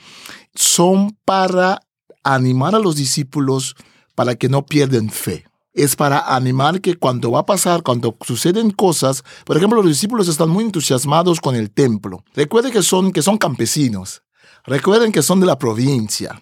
son 0.53 1.17
para 1.23 1.79
animar 2.25 2.75
a 2.75 2.79
los 2.79 2.97
discípulos 2.97 3.77
para 4.13 4.35
que 4.35 4.49
no 4.49 4.65
pierdan 4.65 5.11
fe. 5.11 5.45
Es 5.73 5.95
para 5.95 6.35
animar 6.35 6.81
que 6.81 6.97
cuando 6.97 7.31
va 7.31 7.39
a 7.39 7.45
pasar, 7.45 7.83
cuando 7.83 8.17
suceden 8.27 8.71
cosas, 8.71 9.23
por 9.45 9.55
ejemplo, 9.55 9.81
los 9.81 9.89
discípulos 9.89 10.27
están 10.27 10.49
muy 10.49 10.65
entusiasmados 10.65 11.39
con 11.39 11.55
el 11.55 11.71
templo. 11.71 12.25
Recuerden 12.33 12.73
que 12.73 12.83
son, 12.83 13.13
que 13.13 13.21
son 13.21 13.37
campesinos. 13.37 14.23
Recuerden 14.65 15.11
que 15.11 15.21
son 15.21 15.39
de 15.39 15.45
la 15.45 15.57
provincia 15.57 16.41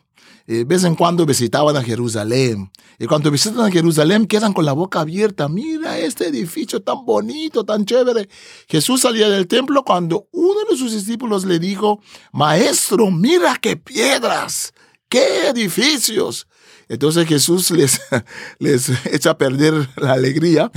de 0.49 0.63
vez 0.63 0.83
en 0.83 0.95
cuando 0.95 1.27
visitaban 1.27 1.77
a 1.77 1.83
Jerusalén. 1.83 2.71
Y 2.97 3.05
cuando 3.05 3.29
visitan 3.29 3.59
a 3.59 3.71
Jerusalén 3.71 4.25
quedan 4.25 4.51
con 4.51 4.65
la 4.65 4.73
boca 4.73 5.01
abierta. 5.01 5.47
Mira 5.47 5.99
este 5.99 6.27
edificio 6.27 6.81
tan 6.81 7.05
bonito, 7.05 7.63
tan 7.63 7.85
chévere. 7.85 8.27
Jesús 8.67 9.01
salía 9.01 9.29
del 9.29 9.47
templo 9.47 9.83
cuando 9.83 10.27
uno 10.31 10.61
de 10.67 10.75
sus 10.75 10.91
discípulos 10.91 11.45
le 11.45 11.59
dijo, 11.59 12.01
Maestro, 12.31 13.11
mira 13.11 13.57
qué 13.61 13.77
piedras, 13.77 14.73
qué 15.07 15.49
edificios. 15.49 16.47
Entonces 16.89 17.27
Jesús 17.27 17.69
les, 17.71 18.01
les 18.59 18.89
echa 19.05 19.31
a 19.31 19.37
perder 19.37 19.87
la 19.95 20.13
alegría 20.13 20.71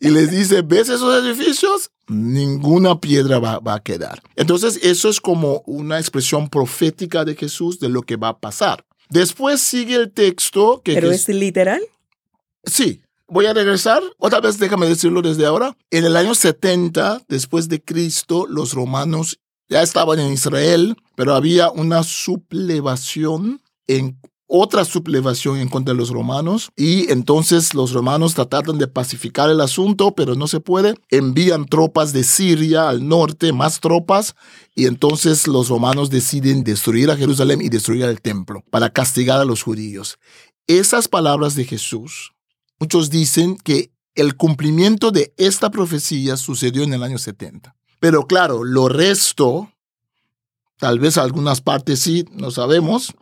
y 0.00 0.08
les 0.08 0.30
dice, 0.30 0.62
¿ves 0.62 0.88
esos 0.88 1.22
edificios? 1.22 1.90
Ninguna 2.08 2.98
piedra 2.98 3.38
va, 3.38 3.58
va, 3.60 3.74
a 3.74 3.82
quedar. 3.82 4.22
Entonces 4.36 4.80
eso 4.82 5.08
es 5.10 5.20
como 5.20 5.62
una 5.66 5.98
expresión 5.98 6.48
profética 6.48 7.24
de 7.24 7.36
Jesús 7.36 7.78
de 7.78 7.90
lo 7.90 8.02
que 8.02 8.16
va 8.16 8.28
a 8.28 8.38
pasar. 8.38 8.84
Después 9.10 9.60
sigue 9.60 9.96
el 9.96 10.10
texto 10.10 10.80
que... 10.82 10.94
¿Pero 10.94 11.10
es 11.10 11.28
literal? 11.28 11.82
Sí. 12.64 13.02
voy 13.28 13.44
a 13.46 13.52
regresar, 13.52 14.02
otra 14.18 14.40
vez 14.40 14.58
déjame 14.58 14.86
decirlo 14.86 15.20
desde 15.20 15.44
ahora. 15.44 15.76
En 15.90 16.04
el 16.04 16.16
año 16.16 16.34
70 16.34 17.22
después 17.28 17.68
de 17.68 17.82
Cristo, 17.82 18.46
los 18.48 18.72
romanos 18.72 19.38
ya 19.68 19.82
estaban 19.82 20.18
en 20.20 20.32
Israel, 20.32 20.96
pero 21.16 21.34
había 21.34 21.70
una 21.70 22.02
sublevación 22.02 23.60
en 23.86 24.18
otra 24.56 24.84
sublevación 24.84 25.58
en 25.58 25.68
contra 25.68 25.92
de 25.92 25.98
los 25.98 26.10
romanos 26.10 26.70
y 26.76 27.10
entonces 27.10 27.74
los 27.74 27.92
romanos 27.92 28.34
trataron 28.34 28.78
de 28.78 28.86
pacificar 28.86 29.50
el 29.50 29.60
asunto, 29.60 30.14
pero 30.14 30.36
no 30.36 30.46
se 30.46 30.60
puede. 30.60 30.94
Envían 31.10 31.66
tropas 31.66 32.12
de 32.12 32.22
Siria 32.22 32.88
al 32.88 33.08
norte, 33.08 33.52
más 33.52 33.80
tropas, 33.80 34.36
y 34.76 34.86
entonces 34.86 35.48
los 35.48 35.68
romanos 35.70 36.08
deciden 36.08 36.62
destruir 36.62 37.10
a 37.10 37.16
Jerusalén 37.16 37.60
y 37.62 37.68
destruir 37.68 38.04
el 38.04 38.20
templo 38.20 38.62
para 38.70 38.90
castigar 38.90 39.40
a 39.40 39.44
los 39.44 39.64
judíos. 39.64 40.18
Esas 40.68 41.08
palabras 41.08 41.56
de 41.56 41.64
Jesús, 41.64 42.32
muchos 42.78 43.10
dicen 43.10 43.56
que 43.56 43.90
el 44.14 44.36
cumplimiento 44.36 45.10
de 45.10 45.34
esta 45.36 45.72
profecía 45.72 46.36
sucedió 46.36 46.84
en 46.84 46.94
el 46.94 47.02
año 47.02 47.18
70. 47.18 47.74
Pero 47.98 48.28
claro, 48.28 48.62
lo 48.62 48.88
resto, 48.88 49.72
tal 50.78 51.00
vez 51.00 51.18
algunas 51.18 51.60
partes 51.60 51.98
sí, 51.98 52.24
no 52.30 52.52
sabemos, 52.52 53.14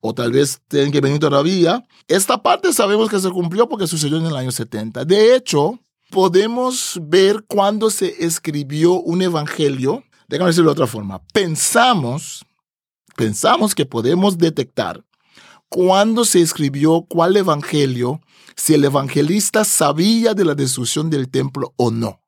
o 0.00 0.14
tal 0.14 0.32
vez 0.32 0.60
tienen 0.68 0.92
que 0.92 1.00
venir 1.00 1.18
todavía. 1.18 1.86
Esta 2.06 2.42
parte 2.42 2.72
sabemos 2.72 3.08
que 3.08 3.18
se 3.18 3.30
cumplió 3.30 3.68
porque 3.68 3.86
sucedió 3.86 4.18
en 4.18 4.26
el 4.26 4.36
año 4.36 4.50
70. 4.50 5.04
De 5.04 5.34
hecho, 5.34 5.78
podemos 6.10 6.98
ver 7.02 7.44
cuándo 7.46 7.90
se 7.90 8.24
escribió 8.24 8.94
un 8.94 9.22
evangelio. 9.22 10.04
Déjame 10.28 10.50
decirlo 10.50 10.70
de 10.70 10.72
otra 10.72 10.86
forma. 10.86 11.22
Pensamos, 11.32 12.44
pensamos 13.16 13.74
que 13.74 13.86
podemos 13.86 14.38
detectar 14.38 15.04
cuándo 15.68 16.24
se 16.24 16.40
escribió 16.40 17.02
cuál 17.08 17.36
evangelio, 17.36 18.20
si 18.56 18.74
el 18.74 18.84
evangelista 18.84 19.64
sabía 19.64 20.34
de 20.34 20.44
la 20.44 20.54
destrucción 20.54 21.10
del 21.10 21.28
templo 21.28 21.74
o 21.76 21.90
no. 21.90 22.20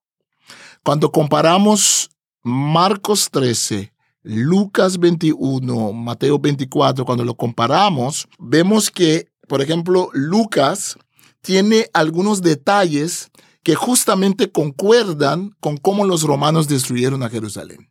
Cuando 0.85 1.11
comparamos 1.11 2.11
Marcos 2.43 3.31
13 3.31 3.93
Lucas 4.23 4.99
21, 4.99 5.93
Mateo 5.93 6.39
24, 6.39 7.05
cuando 7.05 7.25
lo 7.25 7.35
comparamos, 7.35 8.29
vemos 8.39 8.91
que, 8.91 9.29
por 9.49 9.63
ejemplo, 9.63 10.11
Lucas 10.13 10.99
tiene 11.41 11.89
algunos 11.95 12.43
detalles 12.43 13.31
que 13.63 13.75
justamente 13.75 14.51
concuerdan 14.51 15.57
con 15.61 15.79
cómo 15.79 16.05
los 16.05 16.23
romanos 16.23 16.69
destruyeron 16.69 17.23
a 17.23 17.31
Jerusalén. 17.31 17.89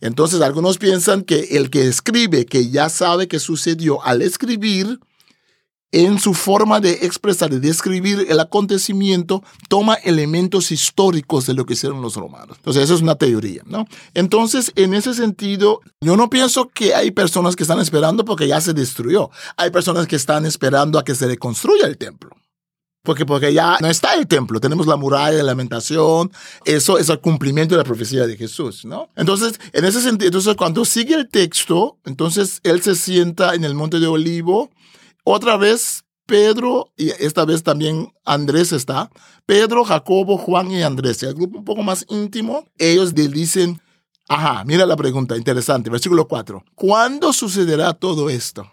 Entonces, 0.00 0.40
algunos 0.42 0.78
piensan 0.78 1.22
que 1.22 1.56
el 1.56 1.70
que 1.70 1.88
escribe, 1.88 2.46
que 2.46 2.70
ya 2.70 2.88
sabe 2.88 3.26
que 3.26 3.40
sucedió 3.40 4.02
al 4.04 4.22
escribir, 4.22 5.00
en 5.92 6.18
su 6.18 6.34
forma 6.34 6.80
de 6.80 6.92
expresar, 7.02 7.50
de 7.50 7.60
describir 7.60 8.26
el 8.28 8.40
acontecimiento, 8.40 9.42
toma 9.68 9.94
elementos 9.94 10.70
históricos 10.70 11.46
de 11.46 11.54
lo 11.54 11.64
que 11.64 11.72
hicieron 11.74 12.02
los 12.02 12.16
romanos. 12.16 12.56
Entonces, 12.58 12.84
eso 12.84 12.94
es 12.94 13.02
una 13.02 13.14
teoría, 13.14 13.62
¿no? 13.66 13.86
Entonces, 14.14 14.72
en 14.76 14.92
ese 14.92 15.14
sentido, 15.14 15.80
yo 16.00 16.16
no 16.16 16.28
pienso 16.28 16.68
que 16.68 16.94
hay 16.94 17.10
personas 17.10 17.56
que 17.56 17.62
están 17.62 17.80
esperando 17.80 18.24
porque 18.24 18.48
ya 18.48 18.60
se 18.60 18.74
destruyó. 18.74 19.30
Hay 19.56 19.70
personas 19.70 20.06
que 20.06 20.16
están 20.16 20.44
esperando 20.44 20.98
a 20.98 21.04
que 21.04 21.14
se 21.14 21.26
reconstruya 21.26 21.86
el 21.86 21.96
templo. 21.96 22.30
Porque, 23.02 23.24
porque 23.24 23.54
ya 23.54 23.78
no 23.80 23.88
está 23.88 24.12
el 24.14 24.26
templo, 24.26 24.60
tenemos 24.60 24.86
la 24.86 24.96
muralla 24.96 25.34
de 25.34 25.42
lamentación, 25.42 26.30
eso 26.66 26.98
es 26.98 27.08
el 27.08 27.20
cumplimiento 27.20 27.74
de 27.74 27.78
la 27.78 27.84
profecía 27.84 28.26
de 28.26 28.36
Jesús, 28.36 28.84
¿no? 28.84 29.08
Entonces, 29.16 29.58
en 29.72 29.86
ese 29.86 30.02
sentido, 30.02 30.26
entonces 30.26 30.54
cuando 30.56 30.84
sigue 30.84 31.14
el 31.14 31.28
texto, 31.28 31.96
entonces 32.04 32.60
él 32.64 32.82
se 32.82 32.94
sienta 32.96 33.54
en 33.54 33.64
el 33.64 33.74
monte 33.74 33.98
de 33.98 34.08
Olivo, 34.08 34.70
otra 35.30 35.56
vez 35.56 36.04
Pedro, 36.26 36.92
y 36.96 37.10
esta 37.10 37.44
vez 37.44 37.62
también 37.62 38.12
Andrés 38.24 38.72
está, 38.72 39.10
Pedro, 39.46 39.84
Jacobo, 39.84 40.38
Juan 40.38 40.70
y 40.70 40.82
Andrés, 40.82 41.22
el 41.22 41.34
grupo 41.34 41.58
un 41.58 41.64
poco 41.64 41.82
más 41.82 42.04
íntimo, 42.08 42.66
ellos 42.78 43.12
le 43.14 43.28
dicen, 43.28 43.80
ajá, 44.28 44.64
mira 44.64 44.86
la 44.86 44.96
pregunta, 44.96 45.36
interesante, 45.36 45.90
versículo 45.90 46.28
4, 46.28 46.64
¿cuándo 46.74 47.32
sucederá 47.32 47.94
todo 47.94 48.30
esto? 48.30 48.70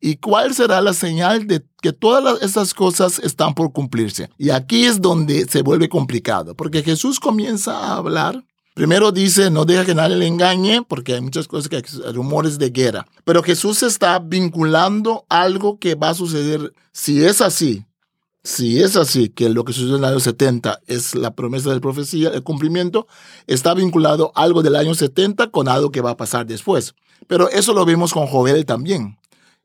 ¿Y 0.00 0.16
cuál 0.16 0.54
será 0.54 0.80
la 0.80 0.94
señal 0.94 1.46
de 1.46 1.62
que 1.82 1.92
todas 1.92 2.42
estas 2.42 2.72
cosas 2.72 3.18
están 3.18 3.54
por 3.54 3.72
cumplirse? 3.72 4.30
Y 4.38 4.50
aquí 4.50 4.84
es 4.84 5.00
donde 5.00 5.46
se 5.46 5.62
vuelve 5.62 5.88
complicado, 5.88 6.54
porque 6.54 6.82
Jesús 6.82 7.20
comienza 7.20 7.76
a 7.76 7.96
hablar 7.96 8.42
Primero 8.74 9.12
dice, 9.12 9.50
no 9.50 9.64
deja 9.64 9.84
que 9.84 9.94
nadie 9.94 10.16
le 10.16 10.26
engañe, 10.26 10.82
porque 10.82 11.14
hay 11.14 11.20
muchas 11.20 11.48
cosas 11.48 11.68
que 11.68 11.82
rumores 12.12 12.58
de 12.58 12.70
guerra. 12.70 13.06
Pero 13.24 13.42
Jesús 13.42 13.82
está 13.82 14.18
vinculando 14.18 15.26
algo 15.28 15.78
que 15.78 15.96
va 15.96 16.10
a 16.10 16.14
suceder. 16.14 16.72
Si 16.92 17.24
es 17.24 17.40
así, 17.40 17.84
si 18.42 18.82
es 18.82 18.96
así, 18.96 19.28
que 19.28 19.50
lo 19.50 19.64
que 19.64 19.72
sucedió 19.72 19.96
en 19.96 20.04
el 20.04 20.10
año 20.10 20.20
70 20.20 20.80
es 20.86 21.14
la 21.14 21.34
promesa 21.34 21.72
de 21.72 21.80
profecía, 21.80 22.30
el 22.30 22.42
cumplimiento, 22.42 23.06
está 23.46 23.74
vinculado 23.74 24.32
algo 24.34 24.62
del 24.62 24.76
año 24.76 24.94
70 24.94 25.50
con 25.50 25.68
algo 25.68 25.90
que 25.90 26.00
va 26.00 26.12
a 26.12 26.16
pasar 26.16 26.46
después. 26.46 26.94
Pero 27.26 27.50
eso 27.50 27.74
lo 27.74 27.84
vemos 27.84 28.12
con 28.14 28.26
Joel 28.26 28.64
también. 28.64 29.18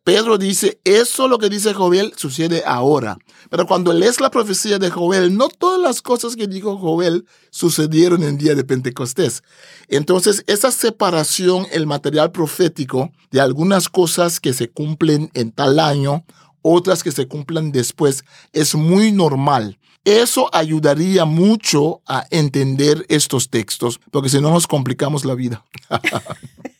Pedro 0.06 0.38
dice, 0.38 0.80
eso 0.84 1.28
lo 1.28 1.40
que 1.40 1.50
dice 1.50 1.74
Joel 1.74 2.14
sucede 2.16 2.62
ahora. 2.64 3.18
Pero 3.50 3.66
cuando 3.66 3.92
lees 3.92 4.22
la 4.22 4.30
profecía 4.30 4.78
de 4.78 4.92
Joel, 4.92 5.36
no 5.36 5.50
todas 5.50 5.82
las 5.82 6.04
cosas 6.04 6.36
que 6.36 6.46
dijo 6.46 6.78
Joel 6.78 7.26
sucedieron 7.50 8.22
en 8.22 8.38
día 8.38 8.54
de 8.54 8.64
Pentecostés. 8.64 9.42
Entonces, 9.88 10.44
esa 10.46 10.70
separación, 10.70 11.66
el 11.72 11.88
material 11.88 12.32
profético 12.32 13.10
de 13.32 13.42
algunas 13.42 13.90
cosas 13.90 14.40
que 14.40 14.54
se 14.54 14.70
cumplen 14.70 15.32
en 15.34 15.52
tal 15.52 15.80
año, 15.80 16.24
otras 16.62 17.02
que 17.02 17.12
se 17.12 17.28
cumplan 17.28 17.72
después, 17.72 18.24
es 18.54 18.76
muy 18.76 19.12
normal. 19.12 19.80
Eso 20.04 20.52
ayudaría 20.54 21.26
mucho 21.26 22.02
a 22.06 22.28
entender 22.30 23.08
estos 23.10 23.50
textos, 23.50 24.00
porque 24.12 24.30
si 24.30 24.40
no 24.40 24.52
nos 24.52 24.68
complicamos 24.68 25.26
la 25.26 25.34
vida. 25.34 25.66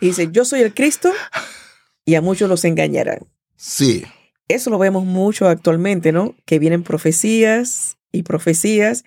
Y 0.00 0.06
dice, 0.06 0.28
yo 0.30 0.44
soy 0.44 0.60
el 0.60 0.74
Cristo 0.74 1.10
y 2.04 2.14
a 2.14 2.22
muchos 2.22 2.48
los 2.48 2.64
engañarán. 2.64 3.26
Sí. 3.56 4.04
Eso 4.48 4.70
lo 4.70 4.78
vemos 4.78 5.04
mucho 5.04 5.48
actualmente, 5.48 6.12
¿no? 6.12 6.34
Que 6.46 6.58
vienen 6.58 6.82
profecías 6.82 7.98
y 8.12 8.22
profecías 8.22 9.04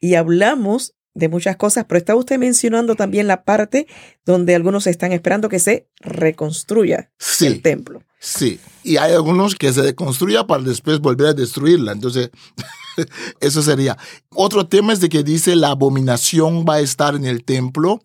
y 0.00 0.16
hablamos 0.16 0.94
de 1.14 1.28
muchas 1.28 1.56
cosas, 1.56 1.84
pero 1.88 1.98
está 1.98 2.16
usted 2.16 2.38
mencionando 2.38 2.94
también 2.94 3.26
la 3.26 3.44
parte 3.44 3.86
donde 4.24 4.54
algunos 4.54 4.86
están 4.86 5.12
esperando 5.12 5.48
que 5.48 5.58
se 5.58 5.88
reconstruya 6.00 7.10
el 7.40 7.62
templo. 7.62 8.02
Sí, 8.18 8.60
y 8.82 8.96
hay 8.96 9.12
algunos 9.12 9.54
que 9.54 9.72
se 9.72 9.82
reconstruya 9.82 10.46
para 10.46 10.62
después 10.62 11.00
volver 11.00 11.28
a 11.28 11.34
destruirla. 11.34 11.92
Entonces, 11.92 12.30
eso 13.40 13.62
sería. 13.62 13.98
Otro 14.30 14.66
tema 14.68 14.92
es 14.92 15.00
de 15.00 15.08
que 15.08 15.22
dice 15.22 15.56
la 15.56 15.70
abominación 15.70 16.64
va 16.68 16.74
a 16.74 16.80
estar 16.80 17.14
en 17.14 17.24
el 17.24 17.44
templo 17.44 18.02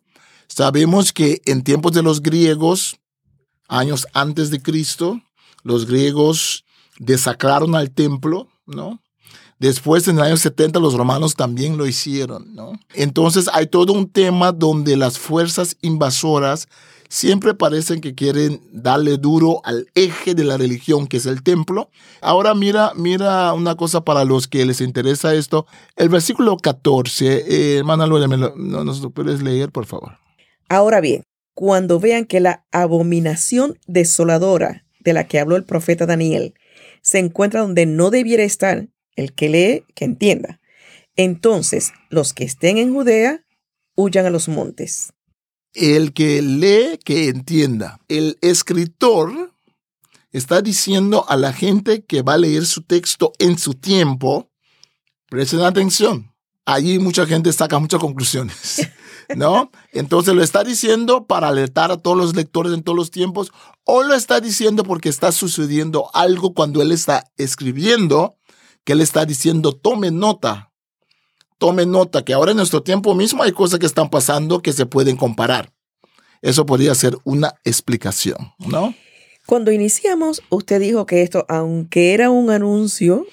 Sabemos 0.47 1.13
que 1.13 1.41
en 1.45 1.63
tiempos 1.63 1.91
de 1.91 2.03
los 2.03 2.21
griegos, 2.21 2.97
años 3.67 4.07
antes 4.13 4.49
de 4.49 4.61
Cristo, 4.61 5.21
los 5.63 5.85
griegos 5.85 6.65
desacraron 6.99 7.75
al 7.75 7.91
templo, 7.91 8.47
¿no? 8.65 9.01
Después, 9.59 10.07
en 10.07 10.17
el 10.17 10.23
año 10.23 10.37
70, 10.37 10.79
los 10.79 10.93
romanos 10.93 11.35
también 11.35 11.77
lo 11.77 11.87
hicieron, 11.87 12.53
¿no? 12.53 12.73
Entonces, 12.93 13.49
hay 13.51 13.65
todo 13.65 13.91
un 13.91 14.07
tema 14.07 14.51
donde 14.51 14.95
las 14.95 15.17
fuerzas 15.17 15.77
invasoras 15.81 16.67
siempre 17.09 17.53
parecen 17.55 18.01
que 18.01 18.13
quieren 18.13 18.61
darle 18.71 19.17
duro 19.17 19.61
al 19.63 19.87
eje 19.95 20.35
de 20.35 20.43
la 20.43 20.57
religión, 20.57 21.07
que 21.07 21.17
es 21.17 21.25
el 21.25 21.41
templo. 21.41 21.89
Ahora 22.21 22.53
mira, 22.53 22.91
mira 22.95 23.53
una 23.53 23.75
cosa 23.75 24.01
para 24.01 24.25
los 24.25 24.47
que 24.47 24.65
les 24.65 24.81
interesa 24.81 25.33
esto. 25.33 25.65
El 25.95 26.09
versículo 26.09 26.57
14, 26.57 27.45
eh, 27.47 27.77
hermana 27.77 28.07
¿no 28.07 28.83
¿nos 28.83 29.01
lo 29.01 29.09
puedes 29.09 29.41
leer, 29.41 29.71
por 29.71 29.85
favor? 29.85 30.17
Ahora 30.69 31.01
bien, 31.01 31.23
cuando 31.53 31.99
vean 31.99 32.25
que 32.25 32.39
la 32.39 32.65
abominación 32.71 33.79
desoladora 33.87 34.85
de 34.99 35.13
la 35.13 35.27
que 35.27 35.39
habló 35.39 35.55
el 35.55 35.63
profeta 35.63 36.05
Daniel 36.05 36.53
se 37.01 37.19
encuentra 37.19 37.61
donde 37.61 37.85
no 37.85 38.09
debiera 38.09 38.43
estar, 38.43 38.87
el 39.15 39.33
que 39.33 39.49
lee, 39.49 39.83
que 39.95 40.05
entienda. 40.05 40.59
Entonces, 41.15 41.93
los 42.09 42.33
que 42.33 42.43
estén 42.43 42.77
en 42.77 42.93
Judea, 42.93 43.43
huyan 43.95 44.25
a 44.25 44.29
los 44.29 44.47
montes. 44.47 45.13
El 45.73 46.13
que 46.13 46.41
lee, 46.41 46.99
que 47.03 47.29
entienda. 47.29 47.99
El 48.07 48.37
escritor 48.41 49.51
está 50.31 50.61
diciendo 50.61 51.25
a 51.27 51.35
la 51.37 51.53
gente 51.53 52.03
que 52.03 52.21
va 52.21 52.33
a 52.33 52.37
leer 52.37 52.65
su 52.65 52.83
texto 52.83 53.33
en 53.39 53.57
su 53.57 53.73
tiempo, 53.73 54.49
presten 55.29 55.61
atención. 55.61 56.33
Allí 56.65 56.99
mucha 56.99 57.25
gente 57.25 57.51
saca 57.53 57.79
muchas 57.79 57.99
conclusiones. 57.99 58.87
¿no? 59.35 59.71
Entonces 59.91 60.33
lo 60.33 60.43
está 60.43 60.63
diciendo 60.63 61.25
para 61.25 61.47
alertar 61.47 61.91
a 61.91 61.97
todos 61.97 62.17
los 62.17 62.35
lectores 62.35 62.73
en 62.73 62.83
todos 62.83 62.97
los 62.97 63.11
tiempos, 63.11 63.51
o 63.83 64.03
lo 64.03 64.13
está 64.13 64.39
diciendo 64.39 64.83
porque 64.83 65.09
está 65.09 65.31
sucediendo 65.31 66.09
algo 66.13 66.53
cuando 66.53 66.81
él 66.81 66.91
está 66.91 67.31
escribiendo, 67.37 68.37
que 68.83 68.93
él 68.93 69.01
está 69.01 69.25
diciendo, 69.25 69.73
tome 69.73 70.11
nota, 70.11 70.71
tome 71.57 71.85
nota, 71.85 72.23
que 72.23 72.33
ahora 72.33 72.51
en 72.51 72.57
nuestro 72.57 72.83
tiempo 72.83 73.15
mismo 73.15 73.43
hay 73.43 73.51
cosas 73.51 73.79
que 73.79 73.85
están 73.85 74.09
pasando 74.09 74.61
que 74.61 74.73
se 74.73 74.85
pueden 74.85 75.17
comparar. 75.17 75.73
Eso 76.41 76.65
podría 76.65 76.93
ser 76.95 77.17
una 77.23 77.55
explicación, 77.63 78.53
¿no? 78.59 78.93
Cuando 79.47 79.71
iniciamos, 79.71 80.43
usted 80.49 80.79
dijo 80.79 81.05
que 81.05 81.21
esto, 81.21 81.45
aunque 81.47 82.13
era 82.13 82.29
un 82.29 82.49
anuncio 82.51 83.25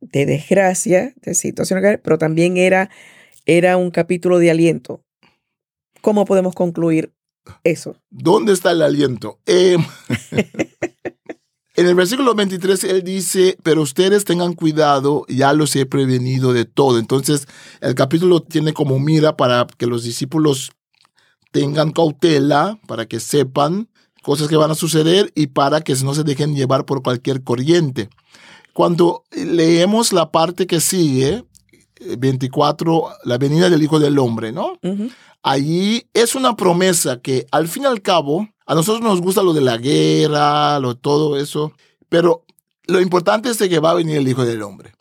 de 0.00 0.26
desgracia, 0.26 1.14
de 1.22 1.34
situación, 1.34 1.80
pero 2.02 2.18
también 2.18 2.56
era, 2.56 2.90
era 3.46 3.76
un 3.76 3.90
capítulo 3.90 4.38
de 4.38 4.50
aliento. 4.50 5.02
¿Cómo 6.00 6.24
podemos 6.24 6.54
concluir 6.54 7.12
eso? 7.62 7.96
¿Dónde 8.10 8.52
está 8.52 8.72
el 8.72 8.82
aliento? 8.82 9.38
Eh, 9.46 9.76
en 11.76 11.86
el 11.86 11.94
versículo 11.94 12.34
23 12.34 12.84
él 12.84 13.02
dice, 13.02 13.56
pero 13.62 13.82
ustedes 13.82 14.24
tengan 14.24 14.54
cuidado, 14.54 15.24
ya 15.28 15.52
los 15.52 15.74
he 15.76 15.86
prevenido 15.86 16.52
de 16.52 16.64
todo. 16.64 16.98
Entonces 16.98 17.46
el 17.80 17.94
capítulo 17.94 18.42
tiene 18.42 18.72
como 18.72 18.98
mira 18.98 19.36
para 19.36 19.66
que 19.66 19.86
los 19.86 20.04
discípulos 20.04 20.72
tengan 21.52 21.92
cautela, 21.92 22.78
para 22.86 23.06
que 23.06 23.20
sepan 23.20 23.88
cosas 24.22 24.48
que 24.48 24.56
van 24.56 24.70
a 24.70 24.74
suceder 24.74 25.30
y 25.34 25.48
para 25.48 25.82
que 25.82 25.94
no 26.02 26.14
se 26.14 26.24
dejen 26.24 26.56
llevar 26.56 26.84
por 26.84 27.02
cualquier 27.02 27.44
corriente. 27.44 28.08
Cuando 28.72 29.22
leemos 29.30 30.12
la 30.12 30.32
parte 30.32 30.66
que 30.66 30.80
sigue, 30.80 31.44
24, 32.18 33.10
eh, 33.10 33.14
la 33.24 33.38
venida 33.38 33.70
del 33.70 33.82
Hijo 33.82 33.98
del 33.98 34.18
Hombre, 34.18 34.52
¿no? 34.52 34.78
Allí 35.42 36.06
es 36.14 36.34
una 36.34 36.56
promesa 36.56 37.20
que 37.20 37.46
al 37.50 37.68
fin 37.68 37.82
y 37.82 37.86
al 37.86 38.02
cabo, 38.02 38.48
a 38.66 38.74
nosotros 38.74 39.02
nos 39.02 39.20
gusta 39.20 39.42
lo 39.42 39.52
de 39.52 39.60
la 39.60 39.76
guerra, 39.76 40.78
lo 40.80 40.96
todo 40.96 41.36
eso, 41.36 41.72
pero 42.08 42.44
lo 42.86 43.00
importante 43.00 43.50
es 43.50 43.58
que 43.58 43.78
va 43.78 43.90
a 43.90 43.94
venir 43.94 44.16
el 44.16 44.28
Hijo 44.28 44.44
del 44.44 44.62
Hombre. 44.62 44.92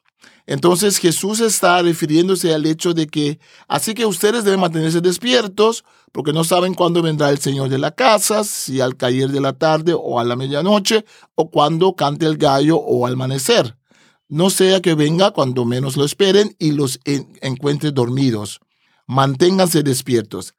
Entonces 0.46 0.98
Jesús 0.98 1.40
está 1.40 1.82
refiriéndose 1.82 2.54
al 2.54 2.66
hecho 2.66 2.94
de 2.94 3.08
que, 3.08 3.40
así 3.68 3.94
que 3.94 4.06
ustedes 4.06 4.44
deben 4.44 4.60
mantenerse 4.60 5.00
despiertos, 5.00 5.86
porque 6.12 6.34
no 6.34 6.44
saben 6.44 6.74
cuándo 6.74 7.02
vendrá 7.02 7.30
el 7.30 7.40
Señor 7.40 7.70
de 7.70 7.78
la 7.78 7.92
casa, 7.92 8.44
si 8.44 8.82
al 8.82 8.98
caer 8.98 9.30
de 9.30 9.40
la 9.40 9.54
tarde 9.54 9.94
o 9.98 10.20
a 10.20 10.26
la 10.26 10.36
medianoche, 10.36 11.06
o 11.36 11.50
cuando 11.50 11.96
cante 11.96 12.26
el 12.26 12.38
gallo 12.38 12.78
o 12.78 13.08
al 13.08 13.14
amanecer. 13.14 13.78
No 14.30 14.50
sea 14.50 14.82
que 14.82 14.96
venga 14.96 15.32
cuando 15.32 15.66
menos 15.66 15.98
lo 15.98 16.06
esperen 16.06 16.56
y 16.60 16.72
los 16.72 17.00
encuentre 17.06 17.92
dormidos. 17.92 18.60
Manténganse 19.06 19.84
despiertos. 19.84 20.56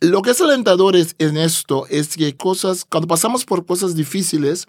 Lo 0.00 0.22
que 0.22 0.30
es 0.30 0.40
alentador 0.40 0.96
es, 0.96 1.14
en 1.18 1.36
esto 1.36 1.86
es 1.88 2.16
que 2.16 2.36
cosas, 2.36 2.84
cuando 2.84 3.06
pasamos 3.06 3.44
por 3.44 3.64
cosas 3.66 3.94
difíciles, 3.94 4.66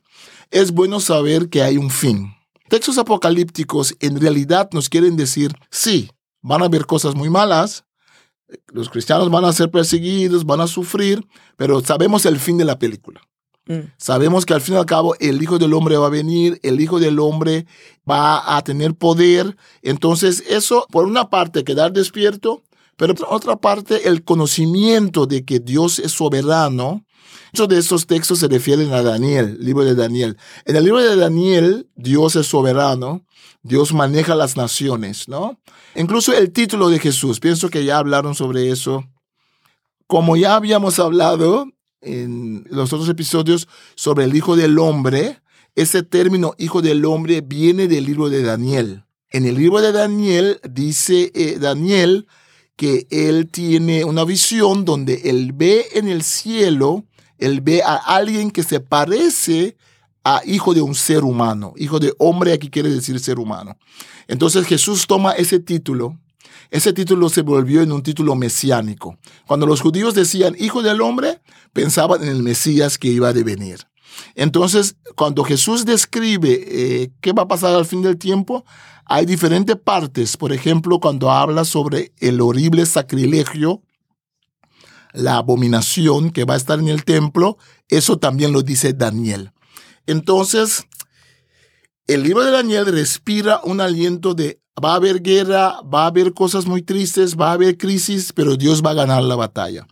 es 0.51 0.71
bueno 0.71 0.99
saber 0.99 1.49
que 1.49 1.63
hay 1.63 1.77
un 1.77 1.89
fin 1.89 2.33
textos 2.73 2.97
apocalípticos 2.97 3.95
en 3.99 4.19
realidad 4.19 4.67
nos 4.71 4.89
quieren 4.89 5.15
decir, 5.15 5.53
sí, 5.69 6.09
van 6.41 6.63
a 6.63 6.65
haber 6.65 6.87
cosas 6.87 7.13
muy 7.13 7.29
malas, 7.29 7.85
los 8.73 8.89
cristianos 8.89 9.29
van 9.29 9.45
a 9.45 9.53
ser 9.53 9.69
perseguidos, 9.69 10.43
van 10.43 10.59
a 10.59 10.65
sufrir, 10.65 11.23
pero 11.55 11.81
sabemos 11.81 12.25
el 12.25 12.39
fin 12.39 12.57
de 12.57 12.65
la 12.65 12.79
película. 12.79 13.21
Mm. 13.65 13.91
Sabemos 13.97 14.45
que 14.45 14.53
al 14.53 14.61
fin 14.61 14.75
y 14.75 14.77
al 14.77 14.85
cabo 14.85 15.15
el 15.19 15.41
Hijo 15.41 15.57
del 15.57 15.73
Hombre 15.73 15.97
va 15.97 16.07
a 16.07 16.09
venir, 16.09 16.59
el 16.63 16.81
Hijo 16.81 16.99
del 16.99 17.19
Hombre 17.19 17.65
va 18.09 18.57
a 18.57 18.61
tener 18.63 18.95
poder. 18.95 19.55
Entonces 19.81 20.43
eso, 20.49 20.85
por 20.91 21.05
una 21.05 21.29
parte, 21.29 21.63
quedar 21.63 21.93
despierto, 21.93 22.63
pero 22.97 23.15
por 23.15 23.27
otra 23.29 23.55
parte, 23.55 24.07
el 24.07 24.23
conocimiento 24.23 25.25
de 25.25 25.45
que 25.45 25.59
Dios 25.59 25.99
es 25.99 26.11
soberano 26.11 27.03
Muchos 27.53 27.67
de 27.67 27.77
esos 27.77 28.07
textos 28.07 28.39
se 28.39 28.47
refieren 28.47 28.91
a 28.93 29.03
Daniel, 29.03 29.57
libro 29.59 29.85
de 29.85 29.93
Daniel. 29.93 30.37
En 30.65 30.75
el 30.75 30.85
libro 30.85 30.99
de 30.99 31.15
Daniel, 31.15 31.87
Dios 31.95 32.35
es 32.35 32.47
soberano, 32.47 33.27
Dios 33.61 33.93
maneja 33.93 34.33
las 34.33 34.57
naciones, 34.57 35.27
¿no? 35.27 35.59
Incluso 35.93 36.33
el 36.33 36.51
título 36.51 36.89
de 36.89 36.97
Jesús, 36.97 37.39
pienso 37.39 37.69
que 37.69 37.85
ya 37.85 37.99
hablaron 37.99 38.33
sobre 38.33 38.71
eso. 38.71 39.05
Como 40.07 40.35
ya 40.35 40.55
habíamos 40.55 40.97
hablado 40.97 41.67
en 42.03 42.65
los 42.69 42.93
otros 42.93 43.09
episodios 43.09 43.67
sobre 43.95 44.25
el 44.25 44.35
Hijo 44.35 44.55
del 44.55 44.77
Hombre, 44.79 45.41
ese 45.75 46.03
término 46.03 46.53
Hijo 46.57 46.81
del 46.81 47.03
Hombre 47.05 47.41
viene 47.41 47.87
del 47.87 48.05
libro 48.05 48.29
de 48.29 48.43
Daniel. 48.43 49.05
En 49.29 49.45
el 49.45 49.55
libro 49.55 49.81
de 49.81 49.91
Daniel 49.91 50.59
dice 50.69 51.31
eh, 51.33 51.57
Daniel 51.59 52.27
que 52.75 53.07
él 53.09 53.49
tiene 53.49 54.03
una 54.03 54.23
visión 54.25 54.85
donde 54.85 55.21
él 55.25 55.53
ve 55.53 55.87
en 55.93 56.07
el 56.07 56.23
cielo 56.23 57.05
él 57.43 57.59
ve 57.59 57.81
a 57.83 57.95
alguien 57.95 58.51
que 58.51 58.63
se 58.63 58.79
parece 58.79 59.75
a 60.23 60.41
hijo 60.45 60.73
de 60.73 60.81
un 60.81 60.95
ser 60.95 61.25
humano. 61.25 61.73
Hijo 61.75 61.99
de 61.99 62.13
hombre 62.17 62.53
aquí 62.53 62.69
quiere 62.69 62.89
decir 62.89 63.19
ser 63.19 63.37
humano. 63.37 63.77
Entonces 64.29 64.65
Jesús 64.65 65.05
toma 65.05 65.33
ese 65.33 65.59
título. 65.59 66.17
Ese 66.69 66.93
título 66.93 67.29
se 67.29 67.41
volvió 67.41 67.81
en 67.81 67.91
un 67.91 68.03
título 68.03 68.35
mesiánico. 68.35 69.17
Cuando 69.47 69.65
los 69.65 69.81
judíos 69.81 70.13
decían 70.15 70.55
hijo 70.59 70.81
del 70.81 71.01
hombre, 71.01 71.41
pensaban 71.71 72.23
en 72.23 72.29
el 72.29 72.43
Mesías 72.43 72.97
que 72.97 73.09
iba 73.09 73.29
a 73.29 73.33
devenir. 73.33 73.87
Entonces, 74.35 74.95
cuando 75.15 75.43
Jesús 75.43 75.85
describe 75.85 76.63
eh, 76.67 77.11
qué 77.21 77.33
va 77.33 77.43
a 77.43 77.47
pasar 77.47 77.75
al 77.75 77.85
fin 77.85 78.01
del 78.01 78.17
tiempo, 78.17 78.65
hay 79.05 79.25
diferentes 79.25 79.75
partes. 79.75 80.37
Por 80.37 80.53
ejemplo, 80.53 80.99
cuando 80.99 81.31
habla 81.31 81.65
sobre 81.65 82.13
el 82.19 82.41
horrible 82.41 82.85
sacrilegio 82.85 83.81
la 85.13 85.37
abominación 85.37 86.31
que 86.31 86.43
va 86.43 86.55
a 86.55 86.57
estar 86.57 86.79
en 86.79 86.87
el 86.87 87.05
templo, 87.05 87.57
eso 87.87 88.17
también 88.17 88.51
lo 88.51 88.63
dice 88.63 88.93
Daniel. 88.93 89.51
Entonces, 90.07 90.87
el 92.07 92.23
libro 92.23 92.43
de 92.43 92.51
Daniel 92.51 92.87
respira 92.87 93.61
un 93.63 93.79
aliento 93.79 94.33
de 94.33 94.59
va 94.83 94.93
a 94.93 94.95
haber 94.95 95.21
guerra, 95.21 95.81
va 95.81 96.03
a 96.03 96.07
haber 96.07 96.33
cosas 96.33 96.65
muy 96.65 96.81
tristes, 96.81 97.35
va 97.35 97.49
a 97.49 97.53
haber 97.53 97.77
crisis, 97.77 98.31
pero 98.33 98.55
Dios 98.55 98.83
va 98.83 98.91
a 98.91 98.95
ganar 98.95 99.23
la 99.23 99.35
batalla. 99.35 99.87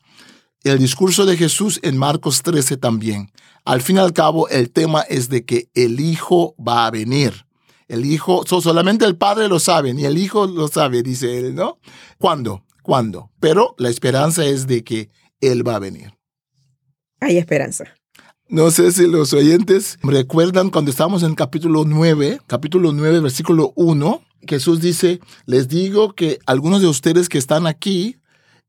El 0.63 0.79
discurso 0.79 1.25
de 1.25 1.37
Jesús 1.37 1.79
en 1.83 1.97
Marcos 1.97 2.43
13 2.43 2.77
también. 2.77 3.31
Al 3.65 3.81
fin 3.81 3.97
y 3.97 3.99
al 3.99 4.13
cabo, 4.13 4.47
el 4.49 4.71
tema 4.71 5.01
es 5.01 5.29
de 5.29 5.45
que 5.45 5.69
el 5.73 5.99
Hijo 5.99 6.55
va 6.55 6.85
a 6.85 6.91
venir. 6.91 7.45
El 7.87 8.05
Hijo, 8.05 8.43
solamente 8.45 9.05
el 9.05 9.17
Padre 9.17 9.47
lo 9.47 9.59
sabe, 9.59 9.93
ni 9.93 10.05
el 10.05 10.17
Hijo 10.17 10.47
lo 10.47 10.67
sabe, 10.67 11.03
dice 11.03 11.39
él, 11.39 11.55
¿no? 11.55 11.79
¿Cuándo? 12.17 12.63
cuándo, 12.81 13.31
pero 13.39 13.75
la 13.77 13.89
esperanza 13.89 14.45
es 14.45 14.67
de 14.67 14.83
que 14.83 15.09
Él 15.39 15.67
va 15.67 15.75
a 15.75 15.79
venir. 15.79 16.13
Hay 17.19 17.37
esperanza. 17.37 17.85
No 18.51 18.69
sé 18.69 18.91
si 18.91 19.07
los 19.07 19.31
oyentes 19.31 19.97
recuerdan 20.03 20.71
cuando 20.71 20.91
estábamos 20.91 21.23
en 21.23 21.35
capítulo 21.35 21.85
9, 21.85 22.41
capítulo 22.47 22.91
9, 22.91 23.21
versículo 23.21 23.71
1, 23.77 24.21
Jesús 24.45 24.81
dice, 24.81 25.21
les 25.45 25.69
digo 25.69 26.15
que 26.15 26.37
algunos 26.45 26.81
de 26.81 26.87
ustedes 26.87 27.29
que 27.29 27.37
están 27.37 27.65
aquí 27.65 28.17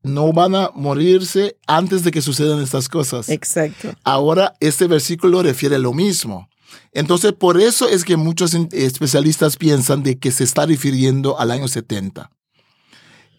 no 0.01 0.31
van 0.31 0.55
a 0.55 0.71
morirse 0.73 1.57
antes 1.67 2.05
de 2.05 2.11
que 2.11 2.21
sucedan 2.21 2.61
estas 2.61 2.87
cosas. 2.87 3.27
Exacto. 3.27 3.93
Ahora, 4.05 4.53
este 4.61 4.87
versículo 4.87 5.43
refiere 5.43 5.75
a 5.75 5.79
lo 5.79 5.91
mismo. 5.91 6.47
Entonces, 6.93 7.33
por 7.33 7.59
eso 7.59 7.89
es 7.89 8.05
que 8.05 8.15
muchos 8.15 8.53
especialistas 8.53 9.57
piensan 9.57 10.01
de 10.01 10.17
que 10.17 10.31
se 10.31 10.45
está 10.45 10.65
refiriendo 10.65 11.37
al 11.37 11.51
año 11.51 11.67
70 11.67 12.31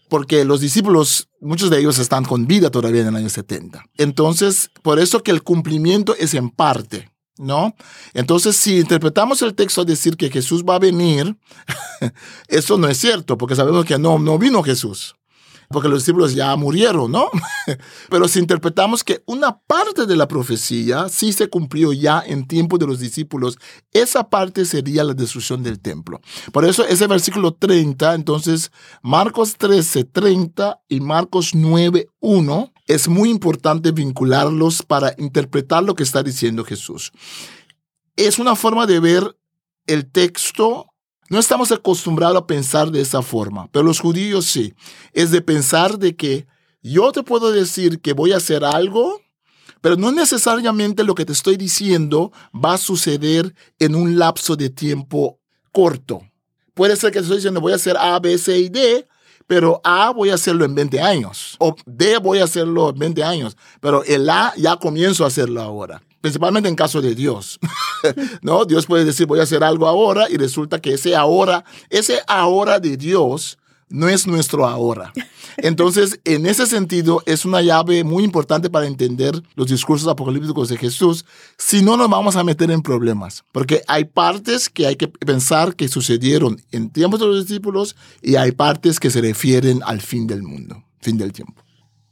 porque 0.09 0.45
los 0.45 0.61
discípulos, 0.61 1.29
muchos 1.41 1.69
de 1.69 1.79
ellos 1.79 1.99
están 1.99 2.25
con 2.25 2.47
vida 2.47 2.69
todavía 2.69 3.01
en 3.01 3.07
el 3.07 3.15
año 3.15 3.29
70. 3.29 3.83
Entonces, 3.97 4.69
por 4.81 4.99
eso 4.99 5.23
que 5.23 5.31
el 5.31 5.43
cumplimiento 5.43 6.15
es 6.15 6.33
en 6.33 6.49
parte, 6.49 7.11
¿no? 7.37 7.75
Entonces, 8.13 8.55
si 8.55 8.79
interpretamos 8.79 9.41
el 9.41 9.55
texto 9.55 9.81
a 9.81 9.85
decir 9.85 10.17
que 10.17 10.29
Jesús 10.29 10.63
va 10.63 10.75
a 10.75 10.79
venir, 10.79 11.37
eso 12.47 12.77
no 12.77 12.87
es 12.87 12.97
cierto, 12.97 13.37
porque 13.37 13.55
sabemos 13.55 13.85
que 13.85 13.97
no, 13.97 14.19
no 14.19 14.37
vino 14.37 14.63
Jesús 14.63 15.15
porque 15.69 15.89
los 15.89 15.99
discípulos 15.99 16.33
ya 16.33 16.55
murieron, 16.55 17.11
¿no? 17.11 17.29
Pero 18.09 18.27
si 18.27 18.39
interpretamos 18.39 19.03
que 19.03 19.23
una 19.25 19.59
parte 19.59 20.05
de 20.05 20.15
la 20.15 20.27
profecía 20.27 21.09
sí 21.09 21.33
se 21.33 21.49
cumplió 21.49 21.93
ya 21.93 22.23
en 22.25 22.47
tiempo 22.47 22.77
de 22.77 22.87
los 22.87 22.99
discípulos, 22.99 23.57
esa 23.91 24.29
parte 24.29 24.65
sería 24.65 25.03
la 25.03 25.13
destrucción 25.13 25.63
del 25.63 25.79
templo. 25.79 26.21
Por 26.51 26.65
eso 26.65 26.85
ese 26.85 27.07
versículo 27.07 27.53
30, 27.53 28.15
entonces 28.15 28.71
Marcos 29.01 29.55
13, 29.57 30.05
30 30.05 30.79
y 30.87 30.99
Marcos 30.99 31.53
9, 31.53 32.07
1, 32.19 32.73
es 32.87 33.07
muy 33.07 33.29
importante 33.29 33.91
vincularlos 33.91 34.83
para 34.83 35.13
interpretar 35.17 35.83
lo 35.83 35.95
que 35.95 36.03
está 36.03 36.21
diciendo 36.23 36.63
Jesús. 36.63 37.11
Es 38.15 38.39
una 38.39 38.55
forma 38.55 38.85
de 38.85 38.99
ver 38.99 39.37
el 39.87 40.09
texto 40.11 40.87
no 41.29 41.39
estamos 41.39 41.71
acostumbrados 41.71 42.37
a 42.37 42.47
pensar 42.47 42.91
de 42.91 43.01
esa 43.01 43.21
forma, 43.21 43.67
pero 43.71 43.83
los 43.83 43.99
judíos 43.99 44.45
sí. 44.45 44.73
Es 45.13 45.31
de 45.31 45.41
pensar 45.41 45.97
de 45.97 46.15
que 46.15 46.47
yo 46.81 47.11
te 47.11 47.23
puedo 47.23 47.51
decir 47.51 47.99
que 47.99 48.13
voy 48.13 48.31
a 48.31 48.37
hacer 48.37 48.63
algo, 48.63 49.21
pero 49.81 49.95
no 49.95 50.11
necesariamente 50.11 51.03
lo 51.03 51.15
que 51.15 51.25
te 51.25 51.33
estoy 51.33 51.57
diciendo 51.57 52.31
va 52.53 52.73
a 52.73 52.77
suceder 52.77 53.55
en 53.79 53.95
un 53.95 54.19
lapso 54.19 54.55
de 54.55 54.69
tiempo 54.69 55.39
corto. 55.71 56.21
Puede 56.73 56.95
ser 56.95 57.11
que 57.11 57.19
te 57.19 57.23
estoy 57.23 57.37
diciendo 57.37 57.61
voy 57.61 57.73
a 57.73 57.77
hacer 57.77 57.97
A, 57.97 58.19
B, 58.19 58.37
C 58.37 58.59
y 58.59 58.69
D, 58.69 59.07
pero 59.47 59.81
A 59.83 60.11
voy 60.11 60.29
a 60.29 60.35
hacerlo 60.35 60.65
en 60.65 60.75
20 60.75 61.01
años, 61.01 61.55
o 61.59 61.75
D 61.85 62.17
voy 62.17 62.39
a 62.39 62.45
hacerlo 62.45 62.89
en 62.89 62.99
20 62.99 63.23
años, 63.23 63.57
pero 63.79 64.03
el 64.03 64.29
A 64.29 64.53
ya 64.57 64.77
comienzo 64.77 65.23
a 65.23 65.27
hacerlo 65.27 65.61
ahora 65.61 66.01
principalmente 66.25 66.67
en 66.67 66.75
caso 66.75 67.03
de 67.03 67.13
Dios. 67.13 67.59
¿No? 68.41 68.65
Dios 68.65 68.87
puede 68.87 69.05
decir, 69.05 69.27
voy 69.27 69.39
a 69.39 69.43
hacer 69.43 69.63
algo 69.63 69.87
ahora 69.87 70.27
y 70.27 70.37
resulta 70.37 70.81
que 70.81 70.95
ese 70.95 71.15
ahora, 71.15 71.63
ese 71.91 72.19
ahora 72.25 72.79
de 72.79 72.97
Dios 72.97 73.59
no 73.89 74.09
es 74.09 74.27
nuestro 74.27 74.65
ahora. 74.67 75.13
Entonces, 75.57 76.19
en 76.25 76.45
ese 76.45 76.65
sentido, 76.65 77.21
es 77.25 77.45
una 77.45 77.61
llave 77.61 78.03
muy 78.03 78.23
importante 78.23 78.69
para 78.69 78.87
entender 78.87 79.41
los 79.55 79.67
discursos 79.67 80.07
apocalípticos 80.07 80.69
de 80.69 80.77
Jesús, 80.77 81.25
si 81.57 81.81
no 81.81 81.95
nos 81.97 82.09
vamos 82.09 82.35
a 82.35 82.43
meter 82.43 82.71
en 82.71 82.81
problemas, 82.81 83.43
porque 83.51 83.81
hay 83.87 84.05
partes 84.05 84.69
que 84.69 84.87
hay 84.87 84.95
que 84.95 85.07
pensar 85.07 85.75
que 85.75 85.87
sucedieron 85.87 86.61
en 86.71 86.89
tiempos 86.89 87.19
de 87.19 87.27
los 87.27 87.47
discípulos 87.47 87.95
y 88.21 88.35
hay 88.35 88.51
partes 88.51 88.99
que 88.99 89.09
se 89.09 89.21
refieren 89.21 89.81
al 89.85 90.01
fin 90.01 90.27
del 90.27 90.43
mundo, 90.43 90.83
fin 90.99 91.17
del 91.17 91.31
tiempo. 91.31 91.61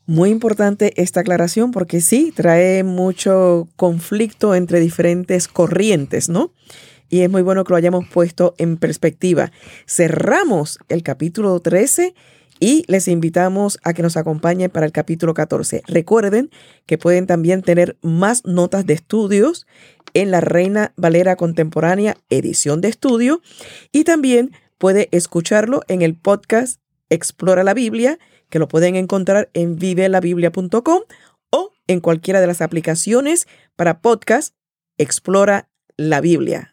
Muy 0.05 0.31
importante 0.31 1.01
esta 1.01 1.21
aclaración 1.21 1.71
porque 1.71 2.01
sí, 2.01 2.33
trae 2.35 2.83
mucho 2.83 3.69
conflicto 3.77 4.53
entre 4.53 4.81
diferentes 4.81 5.47
corrientes, 5.47 6.27
¿no? 6.27 6.51
Y 7.09 7.21
es 7.21 7.29
muy 7.29 7.41
bueno 7.41 7.63
que 7.63 7.71
lo 7.71 7.77
hayamos 7.77 8.07
puesto 8.07 8.55
en 8.57 8.77
perspectiva. 8.77 9.51
Cerramos 9.87 10.79
el 10.89 11.03
capítulo 11.03 11.59
13 11.59 12.13
y 12.59 12.85
les 12.87 13.07
invitamos 13.07 13.79
a 13.83 13.93
que 13.93 14.03
nos 14.03 14.17
acompañen 14.17 14.69
para 14.69 14.85
el 14.85 14.91
capítulo 14.91 15.33
14. 15.33 15.83
Recuerden 15.87 16.49
que 16.85 16.97
pueden 16.97 17.27
también 17.27 17.61
tener 17.61 17.97
más 18.01 18.45
notas 18.45 18.85
de 18.85 18.93
estudios 18.93 19.67
en 20.13 20.31
la 20.31 20.41
Reina 20.41 20.93
Valera 20.95 21.35
Contemporánea, 21.35 22.17
edición 22.29 22.81
de 22.81 22.89
estudio, 22.89 23.41
y 23.91 24.03
también 24.03 24.51
puede 24.77 25.09
escucharlo 25.11 25.81
en 25.87 26.01
el 26.01 26.15
podcast 26.15 26.79
Explora 27.09 27.63
la 27.63 27.73
Biblia 27.73 28.17
que 28.49 28.59
lo 28.59 28.67
pueden 28.67 28.95
encontrar 28.95 29.49
en 29.53 29.77
vivelabiblia.com 29.77 31.01
o 31.49 31.71
en 31.87 31.99
cualquiera 31.99 32.39
de 32.39 32.47
las 32.47 32.61
aplicaciones 32.61 33.47
para 33.75 33.99
podcast 33.99 34.53
Explora 34.97 35.69
la 35.97 36.21
Biblia. 36.21 36.72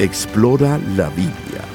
Explora 0.00 0.80
la 0.96 1.10
Biblia 1.10 1.69